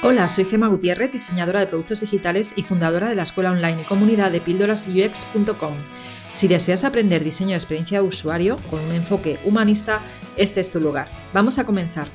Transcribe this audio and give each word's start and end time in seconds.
Hola, 0.00 0.28
soy 0.28 0.44
Gema 0.44 0.68
Gutiérrez, 0.68 1.10
diseñadora 1.10 1.58
de 1.58 1.66
productos 1.66 2.00
digitales 2.00 2.52
y 2.56 2.62
fundadora 2.62 3.08
de 3.08 3.16
la 3.16 3.24
escuela 3.24 3.50
online 3.50 3.82
y 3.82 3.84
comunidad 3.84 4.30
de 4.30 4.40
píldorasux.com. 4.40 5.74
Si 6.32 6.46
deseas 6.46 6.84
aprender 6.84 7.24
diseño 7.24 7.50
de 7.50 7.56
experiencia 7.56 8.00
de 8.00 8.06
usuario 8.06 8.58
con 8.70 8.80
un 8.80 8.92
enfoque 8.92 9.40
humanista, 9.44 10.00
este 10.36 10.60
es 10.60 10.70
tu 10.70 10.80
lugar. 10.80 11.08
Vamos 11.34 11.58
a 11.58 11.66
comenzar. 11.66 12.06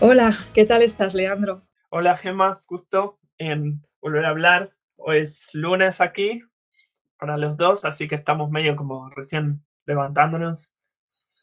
Hola, 0.00 0.36
¿qué 0.52 0.66
tal 0.66 0.82
estás, 0.82 1.14
Leandro? 1.14 1.62
Hola, 1.88 2.18
Gema, 2.18 2.60
gusto 2.68 3.18
en 3.38 3.82
volver 4.02 4.26
a 4.26 4.28
hablar. 4.28 4.76
Hoy 4.96 5.18
es 5.18 5.48
lunes 5.54 6.02
aquí 6.02 6.42
para 7.18 7.38
los 7.38 7.56
dos, 7.56 7.86
así 7.86 8.06
que 8.06 8.14
estamos 8.14 8.50
medio 8.50 8.76
como 8.76 9.08
recién 9.08 9.64
levantándonos 9.86 10.76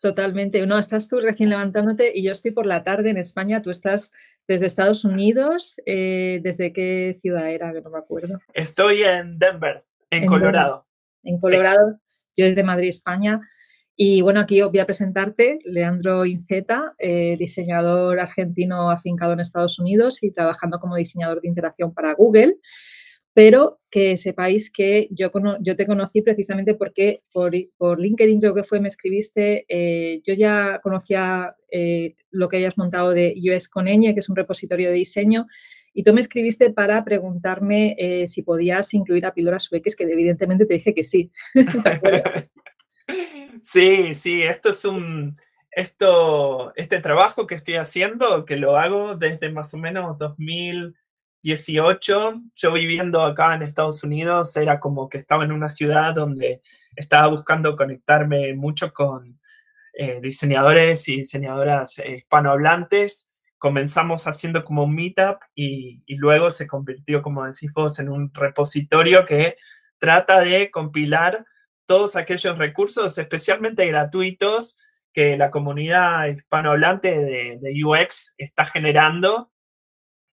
Totalmente. 0.04 0.66
No, 0.68 0.78
estás 0.78 1.08
tú 1.08 1.22
recién 1.22 1.50
levantándote 1.50 2.12
y 2.14 2.24
yo 2.24 2.34
estoy 2.34 2.52
por 2.52 2.66
la 2.66 2.84
tarde 2.84 3.10
en 3.10 3.16
España. 3.16 3.62
Tú 3.62 3.70
estás 3.70 4.12
desde 4.48 4.66
Estados 4.66 5.06
Unidos. 5.06 5.76
Eh, 5.86 6.40
¿Desde 6.44 6.74
qué 6.74 7.16
ciudad 7.20 7.50
era? 7.50 7.72
Que 7.74 7.82
no 7.82 7.90
me 7.90 8.00
acuerdo. 8.00 8.40
Estoy 8.54 9.04
en 9.04 9.40
Denver, 9.40 9.84
en, 10.10 10.26
Colorado. 10.26 10.88
En 11.24 11.38
Colorado. 11.40 12.00
Yo 12.36 12.46
desde 12.46 12.64
Madrid, 12.64 12.90
España. 12.90 13.40
Y 13.96 14.22
bueno, 14.22 14.40
aquí 14.40 14.60
os 14.62 14.72
voy 14.72 14.80
a 14.80 14.88
presentarte, 14.88 15.60
Leandro 15.66 16.26
Inceta, 16.26 16.96
eh, 16.98 17.36
diseñador 17.38 18.20
argentino 18.20 18.90
afincado 18.90 19.34
en 19.34 19.40
Estados 19.40 19.78
Unidos 19.78 20.24
y 20.24 20.32
trabajando 20.32 20.80
como 20.80 20.96
diseñador 20.96 21.42
de 21.42 21.48
interacción 21.48 21.94
para 21.94 22.14
Google 22.16 22.56
pero 23.34 23.80
que 23.90 24.16
sepáis 24.18 24.72
que 24.72 25.08
yo, 25.12 25.32
te 25.32 25.86
conocí 25.86 26.22
precisamente 26.22 26.76
porque 26.76 27.24
por, 27.32 27.54
LinkedIn 28.00 28.40
creo 28.40 28.54
que 28.54 28.64
fue, 28.64 28.80
me 28.80 28.88
escribiste, 28.88 29.66
eh, 29.68 30.22
yo 30.24 30.34
ya 30.34 30.80
conocía 30.84 31.56
eh, 31.72 32.16
lo 32.32 32.48
que 32.48 32.58
habías 32.58 32.78
montado 32.78 33.12
de 33.12 33.36
US 33.50 33.68
con 33.68 33.86
que 33.86 34.14
es 34.16 34.30
un 34.30 34.36
repositorio 34.36 34.90
de 34.90 34.96
diseño, 34.96 35.48
y 35.96 36.04
tú 36.04 36.14
me 36.14 36.22
escribiste 36.22 36.72
para 36.72 37.04
preguntarme 37.04 37.96
eh, 38.00 38.28
si 38.28 38.42
podías 38.42 38.94
incluir 38.94 39.26
a 39.26 39.34
píldoras 39.34 39.64
sueques, 39.64 39.96
que 39.96 40.04
evidentemente 40.04 40.66
te 40.66 40.74
dije 40.74 40.94
que 40.94 41.04
sí. 41.04 41.32
sí, 43.62 44.14
sí, 44.16 44.42
esto 44.42 44.70
es 44.72 44.86
un, 44.86 45.38
esto, 45.72 46.74
este 46.76 47.00
trabajo 47.00 47.46
que 47.48 47.56
estoy 47.56 47.76
haciendo, 47.76 48.46
que 48.46 48.58
lo 48.58 48.78
hago 48.78 49.16
desde 49.16 49.52
más 49.52 49.74
o 49.74 49.78
menos 49.78 50.18
2000 50.18 50.96
18, 51.44 52.42
yo 52.56 52.72
viviendo 52.72 53.22
acá 53.22 53.54
en 53.54 53.64
Estados 53.64 54.04
Unidos, 54.04 54.56
era 54.56 54.80
como 54.80 55.10
que 55.10 55.18
estaba 55.18 55.44
en 55.44 55.52
una 55.52 55.70
ciudad 55.70 56.16
donde 56.16 56.62
estaba 56.96 57.28
buscando 57.28 57.76
conectarme 57.76 58.54
mucho 58.54 58.94
con 58.94 59.40
eh, 59.94 60.20
diseñadores 60.22 61.08
y 61.10 61.18
diseñadoras 61.18 62.00
hispanohablantes. 62.00 63.30
Comenzamos 63.58 64.26
haciendo 64.26 64.64
como 64.64 64.86
un 64.86 64.96
meetup 64.96 65.40
y, 65.54 66.02
luego 66.18 66.50
se 66.50 66.66
convirtió, 66.66 67.22
como 67.22 67.46
decís 67.46 67.72
vos, 67.74 68.00
en 68.00 68.10
un 68.10 68.34
repositorio 68.34 69.26
que 69.26 69.58
trata 69.98 70.40
de 70.40 70.72
compilar 70.72 71.46
todos 71.86 72.16
aquellos 72.16 72.58
recursos, 72.58 73.18
especialmente 73.18 73.86
gratuitos, 73.86 74.78
que 75.12 75.38
la 75.38 75.52
comunidad 75.52 76.28
hispanohablante 76.28 77.60
de 77.60 77.84
UX 77.86 78.34
está 78.38 78.66
generando 78.66 79.53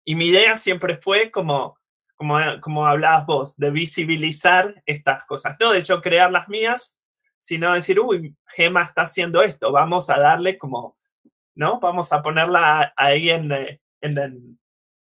y 0.10 0.16
mi 0.16 0.30
idea 0.30 0.58
siempre 0.58 0.98
fue 0.98 1.30
como, 1.30 1.78
como, 2.16 2.40
como 2.62 2.88
hablabas 2.88 3.28
vos, 3.28 3.56
de 3.58 3.70
visibilizar 3.70 4.82
estas 4.88 5.24
cosas, 5.24 5.56
no 5.60 5.72
de 5.72 5.84
yo 5.84 6.02
crear 6.02 6.32
las 6.32 6.50
mías, 6.50 7.00
sino 7.38 7.72
decir, 7.74 8.00
uy, 8.00 8.36
Gema 8.48 8.82
está 8.82 9.04
haciendo 9.04 9.44
esto, 9.44 9.72
vamos 9.72 10.10
a 10.10 10.18
darle 10.18 10.58
como, 10.58 10.98
¿no? 11.54 11.80
Vamos 11.80 12.12
a 12.12 12.24
ponerla 12.24 12.92
ahí 12.98 13.30
en, 13.30 13.52
en, 14.02 14.60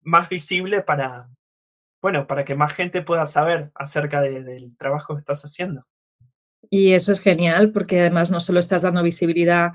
más 0.02 0.30
visible 0.30 0.82
para, 0.82 1.30
bueno, 2.02 2.26
para 2.26 2.44
que 2.44 2.56
más 2.56 2.74
gente 2.74 3.04
pueda 3.04 3.28
saber 3.28 3.70
acerca 3.76 4.20
del 4.24 4.76
trabajo 4.78 5.14
que 5.14 5.20
estás 5.20 5.44
haciendo. 5.46 5.86
Y 6.72 6.94
eso 6.94 7.12
es 7.12 7.20
genial 7.20 7.72
porque 7.72 8.00
además 8.00 8.32
no 8.32 8.40
solo 8.40 8.58
estás 8.58 8.82
dando 8.82 9.04
visibilidad 9.04 9.74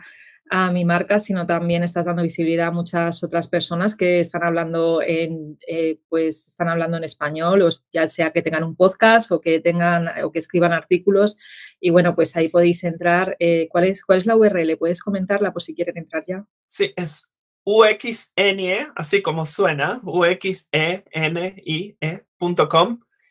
a 0.50 0.70
mi 0.70 0.84
marca, 0.84 1.18
sino 1.18 1.46
también 1.46 1.82
estás 1.82 2.04
dando 2.06 2.22
visibilidad 2.22 2.68
a 2.68 2.72
muchas 2.72 3.22
otras 3.22 3.48
personas 3.48 3.94
que 3.96 4.20
están 4.20 4.42
hablando 4.44 5.00
en, 5.00 5.58
eh, 5.66 5.98
pues 6.08 6.48
están 6.48 6.68
hablando 6.68 6.98
en 6.98 7.04
español, 7.04 7.62
o 7.62 7.68
ya 7.90 8.06
sea 8.06 8.32
que 8.32 8.42
tengan 8.42 8.64
un 8.64 8.76
podcast 8.76 9.32
o 9.32 9.40
que 9.40 9.60
tengan 9.60 10.08
o 10.22 10.30
que 10.30 10.38
escriban 10.38 10.72
artículos. 10.72 11.38
Y 11.80 11.88
bueno, 11.90 12.14
pues 12.14 12.36
ahí 12.36 12.48
podéis 12.50 12.84
entrar. 12.84 13.34
Eh, 13.38 13.66
¿cuál, 13.70 13.84
es, 13.84 14.04
¿Cuál 14.04 14.18
es 14.18 14.26
la 14.26 14.36
URL? 14.36 14.76
¿Puedes 14.76 15.00
comentarla 15.00 15.52
por 15.52 15.62
si 15.62 15.74
quieren 15.74 15.96
entrar 15.96 16.22
ya? 16.26 16.44
Sí, 16.66 16.92
es 16.96 17.32
uxne, 17.64 18.88
así 18.94 19.22
como 19.22 19.46
suena, 19.46 20.00
uxenie.com. 20.04 20.60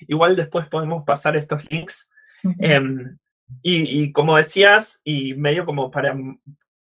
Igual 0.08 0.36
después 0.36 0.68
podemos 0.68 1.04
pasar 1.06 1.36
estos 1.36 1.70
links. 1.70 2.10
Em, 2.60 3.20
y, 3.62 4.04
y, 4.04 4.12
como 4.12 4.36
decías, 4.36 5.02
y 5.04 5.36
medio 5.36 5.66
como 5.66 5.92
para 5.92 6.16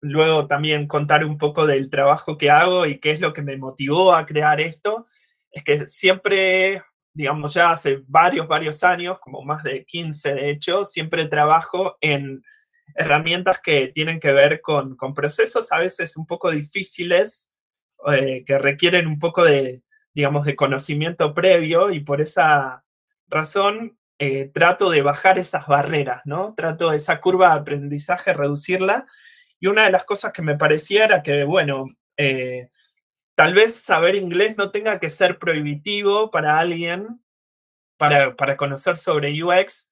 luego 0.01 0.47
también 0.47 0.87
contar 0.87 1.25
un 1.25 1.37
poco 1.37 1.67
del 1.67 1.89
trabajo 1.89 2.37
que 2.37 2.49
hago 2.49 2.85
y 2.85 2.99
qué 2.99 3.11
es 3.11 3.21
lo 3.21 3.33
que 3.33 3.41
me 3.41 3.57
motivó 3.57 4.13
a 4.13 4.25
crear 4.25 4.61
esto, 4.61 5.05
es 5.51 5.63
que 5.63 5.87
siempre, 5.87 6.83
digamos, 7.13 7.53
ya 7.53 7.71
hace 7.71 8.01
varios, 8.07 8.47
varios 8.47 8.83
años, 8.83 9.19
como 9.19 9.43
más 9.43 9.63
de 9.63 9.85
15 9.85 10.35
de 10.35 10.49
hecho, 10.49 10.85
siempre 10.85 11.25
trabajo 11.25 11.97
en 12.01 12.43
herramientas 12.95 13.59
que 13.61 13.87
tienen 13.87 14.19
que 14.19 14.31
ver 14.31 14.61
con, 14.61 14.95
con 14.95 15.13
procesos 15.13 15.71
a 15.71 15.79
veces 15.79 16.17
un 16.17 16.25
poco 16.25 16.51
difíciles, 16.51 17.53
eh, 18.11 18.43
que 18.45 18.57
requieren 18.57 19.07
un 19.07 19.19
poco 19.19 19.43
de, 19.43 19.83
digamos, 20.13 20.45
de 20.45 20.55
conocimiento 20.55 21.33
previo 21.33 21.91
y 21.91 21.99
por 21.99 22.21
esa 22.21 22.83
razón 23.27 23.97
eh, 24.17 24.49
trato 24.53 24.89
de 24.89 25.01
bajar 25.01 25.39
esas 25.39 25.67
barreras, 25.67 26.21
¿no? 26.25 26.53
Trato 26.55 26.91
esa 26.93 27.21
curva 27.21 27.53
de 27.53 27.59
aprendizaje, 27.59 28.33
reducirla 28.33 29.05
y 29.59 29.67
una 29.67 29.85
de 29.85 29.91
las 29.91 30.05
cosas 30.05 30.33
que 30.33 30.41
me 30.41 30.57
parecía 30.57 31.05
era 31.05 31.23
que, 31.23 31.43
bueno, 31.43 31.87
eh, 32.17 32.69
tal 33.35 33.53
vez 33.53 33.75
saber 33.75 34.15
inglés 34.15 34.57
no 34.57 34.71
tenga 34.71 34.99
que 34.99 35.09
ser 35.09 35.39
prohibitivo 35.39 36.31
para 36.31 36.59
alguien 36.59 37.21
para, 37.97 38.35
para 38.35 38.57
conocer 38.57 38.97
sobre 38.97 39.43
UX. 39.43 39.89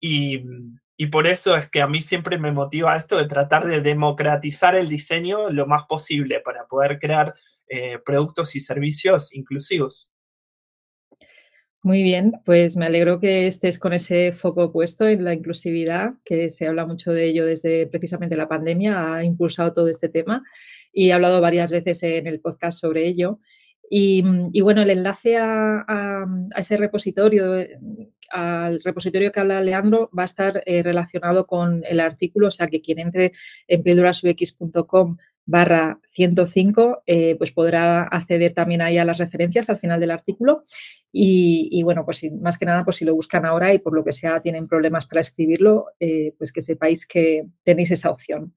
Y, 0.00 0.44
y, 0.96 1.06
por 1.06 1.26
eso 1.26 1.56
es 1.56 1.68
que 1.68 1.82
a 1.82 1.88
mí 1.88 2.00
siempre 2.00 2.38
me 2.38 2.52
motiva 2.52 2.96
esto 2.96 3.16
de 3.16 3.26
tratar 3.26 3.66
de 3.66 3.80
democratizar 3.80 4.76
el 4.76 4.88
diseño 4.88 5.50
lo 5.50 5.66
más 5.66 5.84
posible 5.86 6.40
para 6.40 6.66
poder 6.66 7.00
crear 7.00 7.34
eh, 7.68 7.98
productos 7.98 8.54
y 8.54 8.60
servicios 8.60 9.34
inclusivos. 9.34 10.10
Muy 11.82 12.02
bien, 12.02 12.34
pues 12.44 12.76
me 12.76 12.84
alegro 12.84 13.20
que 13.20 13.46
estés 13.46 13.78
con 13.78 13.94
ese 13.94 14.32
foco 14.32 14.70
puesto 14.70 15.08
en 15.08 15.24
la 15.24 15.32
inclusividad, 15.32 16.12
que 16.26 16.50
se 16.50 16.66
habla 16.66 16.84
mucho 16.84 17.10
de 17.10 17.24
ello 17.24 17.46
desde 17.46 17.86
precisamente 17.86 18.36
la 18.36 18.48
pandemia, 18.48 19.14
ha 19.14 19.24
impulsado 19.24 19.72
todo 19.72 19.88
este 19.88 20.10
tema 20.10 20.42
y 20.92 21.08
he 21.08 21.12
hablado 21.14 21.40
varias 21.40 21.72
veces 21.72 22.02
en 22.02 22.26
el 22.26 22.40
podcast 22.40 22.78
sobre 22.78 23.06
ello. 23.06 23.40
Y, 23.92 24.22
bueno, 24.60 24.82
el 24.82 24.90
enlace 24.90 25.36
a, 25.38 26.26
ese 26.56 26.76
repositorio, 26.76 27.66
al 28.30 28.80
repositorio 28.84 29.32
que 29.32 29.40
habla 29.40 29.60
Leandro, 29.60 30.10
va 30.16 30.22
a 30.22 30.26
estar 30.26 30.62
eh, 30.66 30.82
relacionado 30.84 31.46
con 31.46 31.82
el 31.88 31.98
artículo, 31.98 32.48
o 32.48 32.50
sea 32.52 32.68
que 32.68 32.80
quien 32.80 33.00
entre 33.00 33.32
en 33.66 33.82
pildurasux.com 33.82 35.16
barra 35.46 35.98
105, 36.08 37.02
eh, 37.06 37.34
pues 37.36 37.52
podrá 37.52 38.02
acceder 38.02 38.54
también 38.54 38.82
ahí 38.82 38.98
a 38.98 39.04
las 39.04 39.18
referencias 39.18 39.68
al 39.70 39.78
final 39.78 40.00
del 40.00 40.10
artículo. 40.10 40.64
Y, 41.12 41.82
bueno, 41.82 42.04
pues 42.04 42.22
más 42.40 42.56
que 42.56 42.66
nada, 42.66 42.84
pues 42.84 42.96
si 42.96 43.04
lo 43.04 43.14
buscan 43.14 43.44
ahora 43.44 43.74
y 43.74 43.80
por 43.80 43.94
lo 43.94 44.04
que 44.04 44.12
sea 44.12 44.40
tienen 44.40 44.66
problemas 44.66 45.06
para 45.06 45.20
escribirlo, 45.20 45.86
eh, 45.98 46.34
pues 46.38 46.52
que 46.52 46.62
sepáis 46.62 47.04
que 47.04 47.46
tenéis 47.64 47.90
esa 47.90 48.10
opción. 48.10 48.54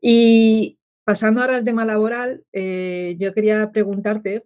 Y 0.00 0.78
pasando 1.04 1.40
ahora 1.40 1.56
al 1.56 1.64
tema 1.64 1.84
laboral, 1.84 2.44
eh, 2.52 3.14
yo 3.16 3.32
quería 3.32 3.70
preguntarte, 3.70 4.44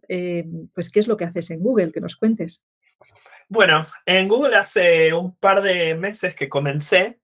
pues, 0.74 0.90
¿qué 0.90 1.00
es 1.00 1.06
lo 1.06 1.16
que 1.16 1.24
haces 1.24 1.50
en 1.50 1.60
Google? 1.60 1.90
Que 1.90 2.00
nos 2.02 2.16
cuentes. 2.16 2.62
Bueno, 3.48 3.86
en 4.04 4.28
Google 4.28 4.56
hace 4.56 5.14
un 5.14 5.34
par 5.36 5.62
de 5.62 5.94
meses 5.94 6.34
que 6.34 6.50
comencé, 6.50 7.20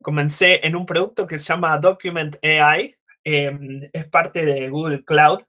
comencé 0.00 0.64
en 0.64 0.76
un 0.76 0.86
producto 0.86 1.26
que 1.26 1.36
se 1.36 1.52
llama 1.52 1.76
Document 1.78 2.36
AI, 2.44 2.94
Em, 3.24 3.80
es 3.92 4.06
parte 4.08 4.44
de 4.44 4.68
Google 4.68 5.02
Cloud. 5.04 5.40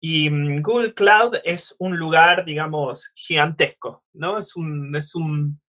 Y 0.00 0.28
mm, 0.28 0.62
Google 0.62 0.92
Cloud 0.94 1.36
es 1.44 1.74
un 1.78 1.96
lugar, 1.96 2.44
digamos, 2.44 3.12
gigantesco, 3.14 4.04
¿no? 4.12 4.38
Es 4.38 4.56
un, 4.56 4.94
es 4.96 5.14
un 5.14 5.60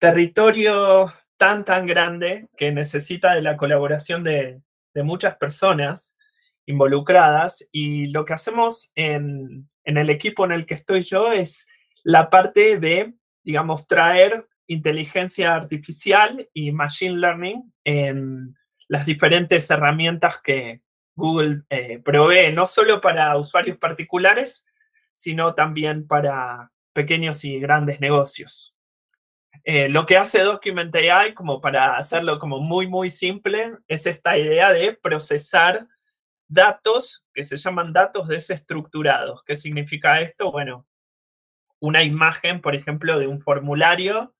territorio 0.00 1.12
tan, 1.36 1.64
tan 1.64 1.86
grande 1.86 2.48
que 2.56 2.72
necesita 2.72 3.34
de 3.34 3.42
la 3.42 3.56
colaboración 3.56 4.24
de, 4.24 4.60
de 4.94 5.02
muchas 5.04 5.36
personas 5.36 6.18
involucradas. 6.66 7.66
Y 7.70 8.08
lo 8.08 8.24
que 8.24 8.32
hacemos 8.34 8.90
en, 8.96 9.68
en 9.84 9.96
el 9.96 10.10
equipo 10.10 10.44
en 10.44 10.52
el 10.52 10.66
que 10.66 10.74
estoy 10.74 11.02
yo 11.02 11.32
es 11.32 11.66
la 12.02 12.30
parte 12.30 12.78
de, 12.78 13.14
digamos, 13.44 13.86
traer 13.86 14.46
inteligencia 14.66 15.54
artificial 15.54 16.48
y 16.52 16.72
machine 16.72 17.16
learning 17.16 17.72
en, 17.84 18.56
las 18.94 19.06
diferentes 19.06 19.68
herramientas 19.70 20.40
que 20.40 20.80
Google 21.16 21.62
eh, 21.68 21.98
provee, 21.98 22.52
no 22.52 22.64
solo 22.64 23.00
para 23.00 23.36
usuarios 23.36 23.76
particulares, 23.76 24.64
sino 25.10 25.52
también 25.52 26.06
para 26.06 26.70
pequeños 26.92 27.44
y 27.44 27.58
grandes 27.58 27.98
negocios. 27.98 28.76
Eh, 29.64 29.88
lo 29.88 30.06
que 30.06 30.16
hace 30.16 30.42
Document 30.42 30.94
AI, 30.94 31.34
como 31.34 31.60
para 31.60 31.96
hacerlo 31.96 32.38
como 32.38 32.60
muy, 32.60 32.86
muy 32.86 33.10
simple, 33.10 33.78
es 33.88 34.06
esta 34.06 34.38
idea 34.38 34.72
de 34.72 34.92
procesar 34.92 35.88
datos 36.46 37.26
que 37.34 37.42
se 37.42 37.56
llaman 37.56 37.92
datos 37.92 38.28
desestructurados. 38.28 39.42
¿Qué 39.42 39.56
significa 39.56 40.20
esto? 40.20 40.52
Bueno, 40.52 40.86
una 41.80 42.04
imagen, 42.04 42.60
por 42.60 42.76
ejemplo, 42.76 43.18
de 43.18 43.26
un 43.26 43.40
formulario 43.40 44.36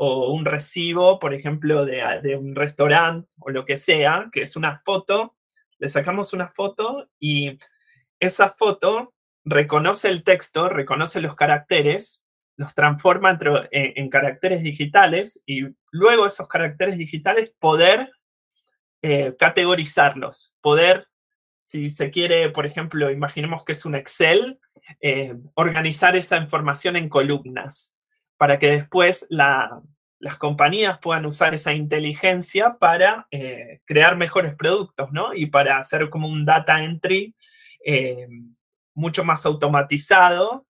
o 0.00 0.32
un 0.32 0.44
recibo, 0.44 1.18
por 1.18 1.34
ejemplo, 1.34 1.84
de, 1.84 2.20
de 2.22 2.36
un 2.36 2.54
restaurante 2.54 3.28
o 3.40 3.50
lo 3.50 3.64
que 3.64 3.76
sea, 3.76 4.28
que 4.32 4.42
es 4.42 4.54
una 4.54 4.78
foto, 4.78 5.36
le 5.78 5.88
sacamos 5.88 6.32
una 6.32 6.48
foto 6.48 7.10
y 7.18 7.58
esa 8.20 8.50
foto 8.50 9.12
reconoce 9.44 10.08
el 10.08 10.22
texto, 10.22 10.68
reconoce 10.68 11.20
los 11.20 11.34
caracteres, 11.34 12.24
los 12.56 12.74
transforma 12.74 13.36
en, 13.72 14.08
caracteres 14.08 14.62
digitales 14.62 15.42
y 15.46 15.62
luego 15.90 16.26
esos 16.26 16.46
caracteres 16.46 16.96
digitales 16.96 17.52
poder 17.58 18.12
eh, 19.02 19.34
categorizarlos, 19.36 20.56
poder, 20.60 21.08
si 21.58 21.88
se 21.88 22.10
quiere, 22.12 22.50
por 22.50 22.66
ejemplo, 22.66 23.10
imaginemos 23.10 23.64
que 23.64 23.72
es 23.72 23.84
un 23.84 23.96
Excel, 23.96 24.60
eh, 25.00 25.34
organizar 25.54 26.16
esa 26.16 26.36
información 26.36 26.94
en 26.96 27.08
columnas 27.08 27.97
para 28.38 28.58
que 28.58 28.70
después 28.70 29.26
las 29.28 30.36
compañías 30.38 30.98
puedan 31.00 31.26
usar 31.26 31.52
esa 31.52 31.74
inteligencia 31.74 32.78
para 32.78 33.26
eh, 33.30 33.80
crear 33.84 34.16
mejores 34.16 34.54
productos, 34.54 35.12
¿no? 35.12 35.34
Y 35.34 35.46
para 35.46 35.76
hacer 35.76 36.08
como 36.08 36.28
un 36.28 36.46
data 36.46 36.82
entry 36.82 37.34
mucho 38.94 39.24
más 39.24 39.46
automatizado 39.46 40.66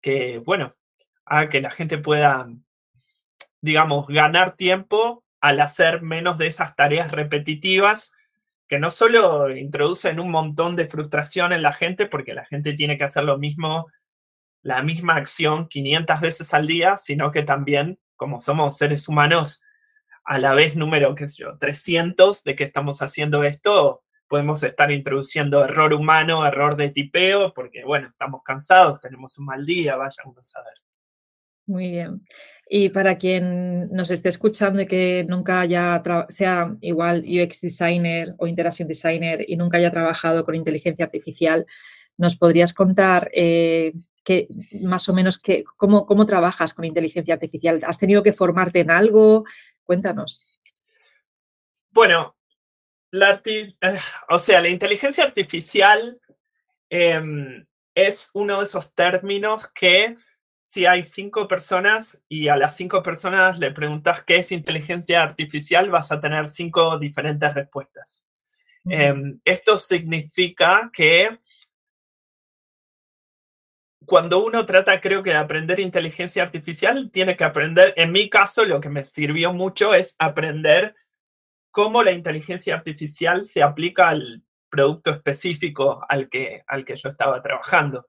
que, 0.00 0.38
bueno, 0.38 0.74
a 1.24 1.48
que 1.48 1.60
la 1.60 1.70
gente 1.70 1.98
pueda, 1.98 2.46
digamos, 3.60 4.06
ganar 4.06 4.54
tiempo 4.56 5.24
al 5.40 5.60
hacer 5.60 6.02
menos 6.02 6.38
de 6.38 6.46
esas 6.46 6.76
tareas 6.76 7.10
repetitivas 7.10 8.12
que 8.68 8.78
no 8.78 8.90
solo 8.90 9.54
introducen 9.54 10.20
un 10.20 10.30
montón 10.30 10.76
de 10.76 10.86
frustración 10.86 11.52
en 11.52 11.62
la 11.62 11.72
gente, 11.72 12.06
porque 12.06 12.34
la 12.34 12.44
gente 12.44 12.74
tiene 12.74 12.96
que 12.96 13.04
hacer 13.04 13.24
lo 13.24 13.38
mismo, 13.38 13.86
la 14.64 14.82
misma 14.82 15.16
acción 15.16 15.68
500 15.68 16.20
veces 16.20 16.54
al 16.54 16.66
día, 16.66 16.96
sino 16.96 17.30
que 17.30 17.42
también, 17.42 17.98
como 18.16 18.38
somos 18.38 18.78
seres 18.78 19.06
humanos, 19.08 19.60
a 20.24 20.38
la 20.38 20.54
vez 20.54 20.74
número, 20.74 21.14
qué 21.14 21.28
sé 21.28 21.42
yo, 21.42 21.58
300 21.58 22.42
de 22.42 22.56
que 22.56 22.64
estamos 22.64 23.02
haciendo 23.02 23.44
esto, 23.44 24.02
podemos 24.26 24.62
estar 24.62 24.90
introduciendo 24.90 25.62
error 25.62 25.92
humano, 25.92 26.46
error 26.46 26.76
de 26.76 26.88
tipeo, 26.88 27.52
porque 27.52 27.84
bueno, 27.84 28.08
estamos 28.08 28.42
cansados, 28.42 29.00
tenemos 29.00 29.36
un 29.38 29.44
mal 29.44 29.66
día, 29.66 29.96
vayan 29.96 30.32
a 30.34 30.42
saber. 30.42 30.72
Muy 31.66 31.90
bien. 31.90 32.22
Y 32.66 32.88
para 32.88 33.18
quien 33.18 33.90
nos 33.90 34.10
esté 34.10 34.30
escuchando 34.30 34.80
y 34.80 34.86
que 34.86 35.26
nunca 35.28 35.60
haya, 35.60 36.02
sea 36.30 36.74
igual 36.80 37.22
UX 37.26 37.60
designer 37.60 38.34
o 38.38 38.46
interaction 38.46 38.88
designer 38.88 39.44
y 39.46 39.56
nunca 39.56 39.76
haya 39.76 39.90
trabajado 39.90 40.42
con 40.42 40.54
inteligencia 40.54 41.04
artificial, 41.04 41.66
¿nos 42.16 42.34
podrías 42.36 42.72
contar 42.72 43.28
eh, 43.34 43.92
que, 44.24 44.48
más 44.80 45.08
o 45.08 45.14
menos 45.14 45.38
que, 45.38 45.64
cómo, 45.76 46.06
cómo 46.06 46.26
trabajas 46.26 46.74
con 46.74 46.84
inteligencia 46.84 47.34
artificial? 47.34 47.80
¿Has 47.86 47.98
tenido 47.98 48.22
que 48.22 48.32
formarte 48.32 48.80
en 48.80 48.90
algo? 48.90 49.44
Cuéntanos. 49.84 50.44
Bueno, 51.90 52.34
la 53.12 53.40
eh, 53.44 53.72
o 54.28 54.38
sea, 54.38 54.60
la 54.60 54.68
inteligencia 54.68 55.22
artificial 55.22 56.20
em, 56.90 57.64
es 57.94 58.30
uno 58.34 58.58
de 58.58 58.64
esos 58.64 58.92
términos 58.92 59.68
que 59.68 60.16
si 60.64 60.86
hay 60.86 61.02
cinco 61.02 61.46
personas 61.46 62.24
y 62.28 62.48
a 62.48 62.56
las 62.56 62.74
cinco 62.76 63.02
personas 63.02 63.58
le 63.58 63.70
preguntas 63.70 64.24
qué 64.24 64.36
es 64.36 64.50
inteligencia 64.50 65.22
artificial, 65.22 65.90
vas 65.90 66.10
a 66.10 66.18
tener 66.18 66.48
cinco 66.48 66.98
diferentes 66.98 67.54
respuestas. 67.54 68.26
Em, 68.86 69.38
esto 69.44 69.78
significa 69.78 70.90
que 70.92 71.38
cuando 74.06 74.44
uno 74.44 74.66
trata, 74.66 75.00
creo 75.00 75.22
que 75.22 75.30
de 75.30 75.36
aprender 75.36 75.80
inteligencia 75.80 76.42
artificial, 76.42 77.10
tiene 77.10 77.36
que 77.36 77.44
aprender, 77.44 77.94
en 77.96 78.12
mi 78.12 78.28
caso, 78.28 78.64
lo 78.64 78.80
que 78.80 78.88
me 78.88 79.04
sirvió 79.04 79.52
mucho 79.52 79.94
es 79.94 80.16
aprender 80.18 80.94
cómo 81.70 82.02
la 82.02 82.12
inteligencia 82.12 82.74
artificial 82.74 83.44
se 83.44 83.62
aplica 83.62 84.08
al 84.08 84.42
producto 84.68 85.10
específico 85.10 86.04
al 86.08 86.28
que, 86.28 86.62
al 86.66 86.84
que 86.84 86.96
yo 86.96 87.08
estaba 87.08 87.42
trabajando. 87.42 88.08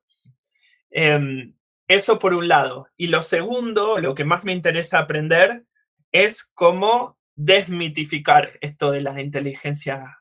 Em, 0.90 1.56
eso 1.88 2.18
por 2.18 2.34
un 2.34 2.48
lado. 2.48 2.88
Y 2.98 3.08
lo 3.08 3.22
segundo, 3.22 4.00
lo 4.00 4.16
que 4.16 4.24
más 4.24 4.44
me 4.44 4.54
interesa 4.54 5.00
aprender, 5.00 5.66
es 6.12 6.44
cómo 6.44 7.20
desmitificar 7.36 8.58
esto 8.62 8.92
de 8.92 9.02
la 9.02 9.22
inteligencia 9.22 10.20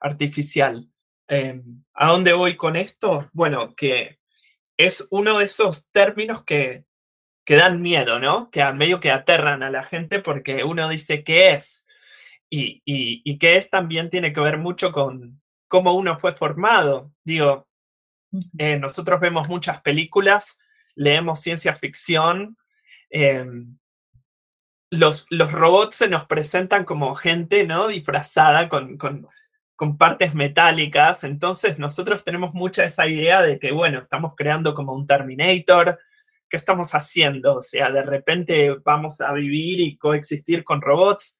artificial. 0.00 0.88
Em, 1.28 1.84
¿A 1.94 2.08
dónde 2.08 2.32
voy 2.32 2.56
con 2.56 2.76
esto? 2.76 3.28
Bueno, 3.32 3.74
que 3.74 4.18
es 4.84 5.06
uno 5.10 5.38
de 5.38 5.46
esos 5.46 5.90
términos 5.90 6.44
que, 6.44 6.84
que 7.44 7.56
dan 7.56 7.82
miedo, 7.82 8.18
¿no? 8.18 8.50
Que 8.50 8.62
a 8.62 8.72
medio 8.72 9.00
que 9.00 9.10
aterran 9.10 9.62
a 9.62 9.70
la 9.70 9.84
gente 9.84 10.20
porque 10.20 10.64
uno 10.64 10.88
dice 10.88 11.24
qué 11.24 11.52
es, 11.52 11.86
y, 12.54 13.38
que 13.38 13.56
es 13.56 13.70
también 13.70 14.10
tiene 14.10 14.32
que 14.32 14.40
ver 14.40 14.58
mucho 14.58 14.92
con 14.92 15.40
cómo 15.68 15.94
uno 15.94 16.18
fue 16.18 16.34
formado. 16.34 17.12
Digo, 17.24 17.66
eh, 18.58 18.78
nosotros 18.78 19.20
vemos 19.20 19.48
muchas 19.48 19.80
películas, 19.80 20.58
leemos 20.94 21.40
ciencia 21.40 21.74
ficción, 21.74 22.58
em, 23.10 23.78
los, 24.90 25.26
los, 25.30 25.50
robots 25.52 25.96
se 25.96 26.08
nos 26.08 26.26
presentan 26.26 26.84
como 26.84 27.14
gente, 27.14 27.66
¿no? 27.66 27.88
Disfrazada 27.88 28.68
con, 28.68 28.98
con, 28.98 29.26
con, 29.76 29.98
partes 29.98 30.34
metálicas, 30.34 31.24
entonces 31.24 31.78
nosotros 31.78 32.24
tenemos 32.24 32.54
mucha 32.54 32.84
esa 32.84 33.06
idea 33.06 33.42
de 33.42 33.58
que, 33.58 33.72
bueno, 33.72 34.00
estamos 34.00 34.34
creando 34.36 34.74
como 34.74 34.92
un 34.94 35.06
Terminator, 35.06 35.98
¿qué 36.48 36.56
estamos 36.56 36.94
haciendo? 36.94 37.56
O 37.56 37.62
sea, 37.62 37.90
de 37.90 38.02
repente 38.02 38.76
vamos 38.84 39.20
a 39.20 39.32
vivir 39.32 39.80
y 39.80 39.96
coexistir 39.96 40.64
con 40.64 40.80
robots 40.80 41.38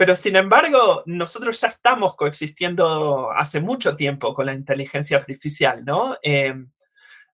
pero 0.00 0.16
sin 0.16 0.34
embargo, 0.34 1.02
nosotros 1.04 1.60
ya 1.60 1.68
estamos 1.68 2.16
coexistiendo 2.16 3.32
hace 3.32 3.60
mucho 3.60 3.96
tiempo 3.96 4.32
con 4.32 4.46
la 4.46 4.54
inteligencia 4.54 5.18
artificial, 5.18 5.84
¿no? 5.84 6.16
Em, 6.22 6.72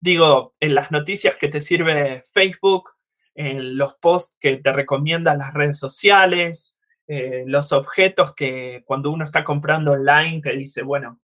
digo, 0.01 0.55
en 0.61 0.75
las 0.75 0.91
noticias 0.91 1.37
que 1.37 1.49
te 1.49 1.61
sirve 1.61 2.25
Facebook, 2.33 2.93
en 3.35 3.77
los 3.77 3.97
posts 3.97 4.39
que 4.41 4.57
te 4.57 4.73
recomiendan 4.73 5.37
las 5.37 5.53
redes 5.53 5.79
sociales, 5.79 6.74
eh, 7.07 7.45
los 7.47 7.73
objetos 7.73 8.35
que 8.35 8.83
cuando 8.87 9.11
uno 9.11 9.25
está 9.25 9.45
comprando 9.45 9.93
online 9.93 10.41
te 10.43 10.53
dice, 10.57 10.83
bueno, 10.83 11.21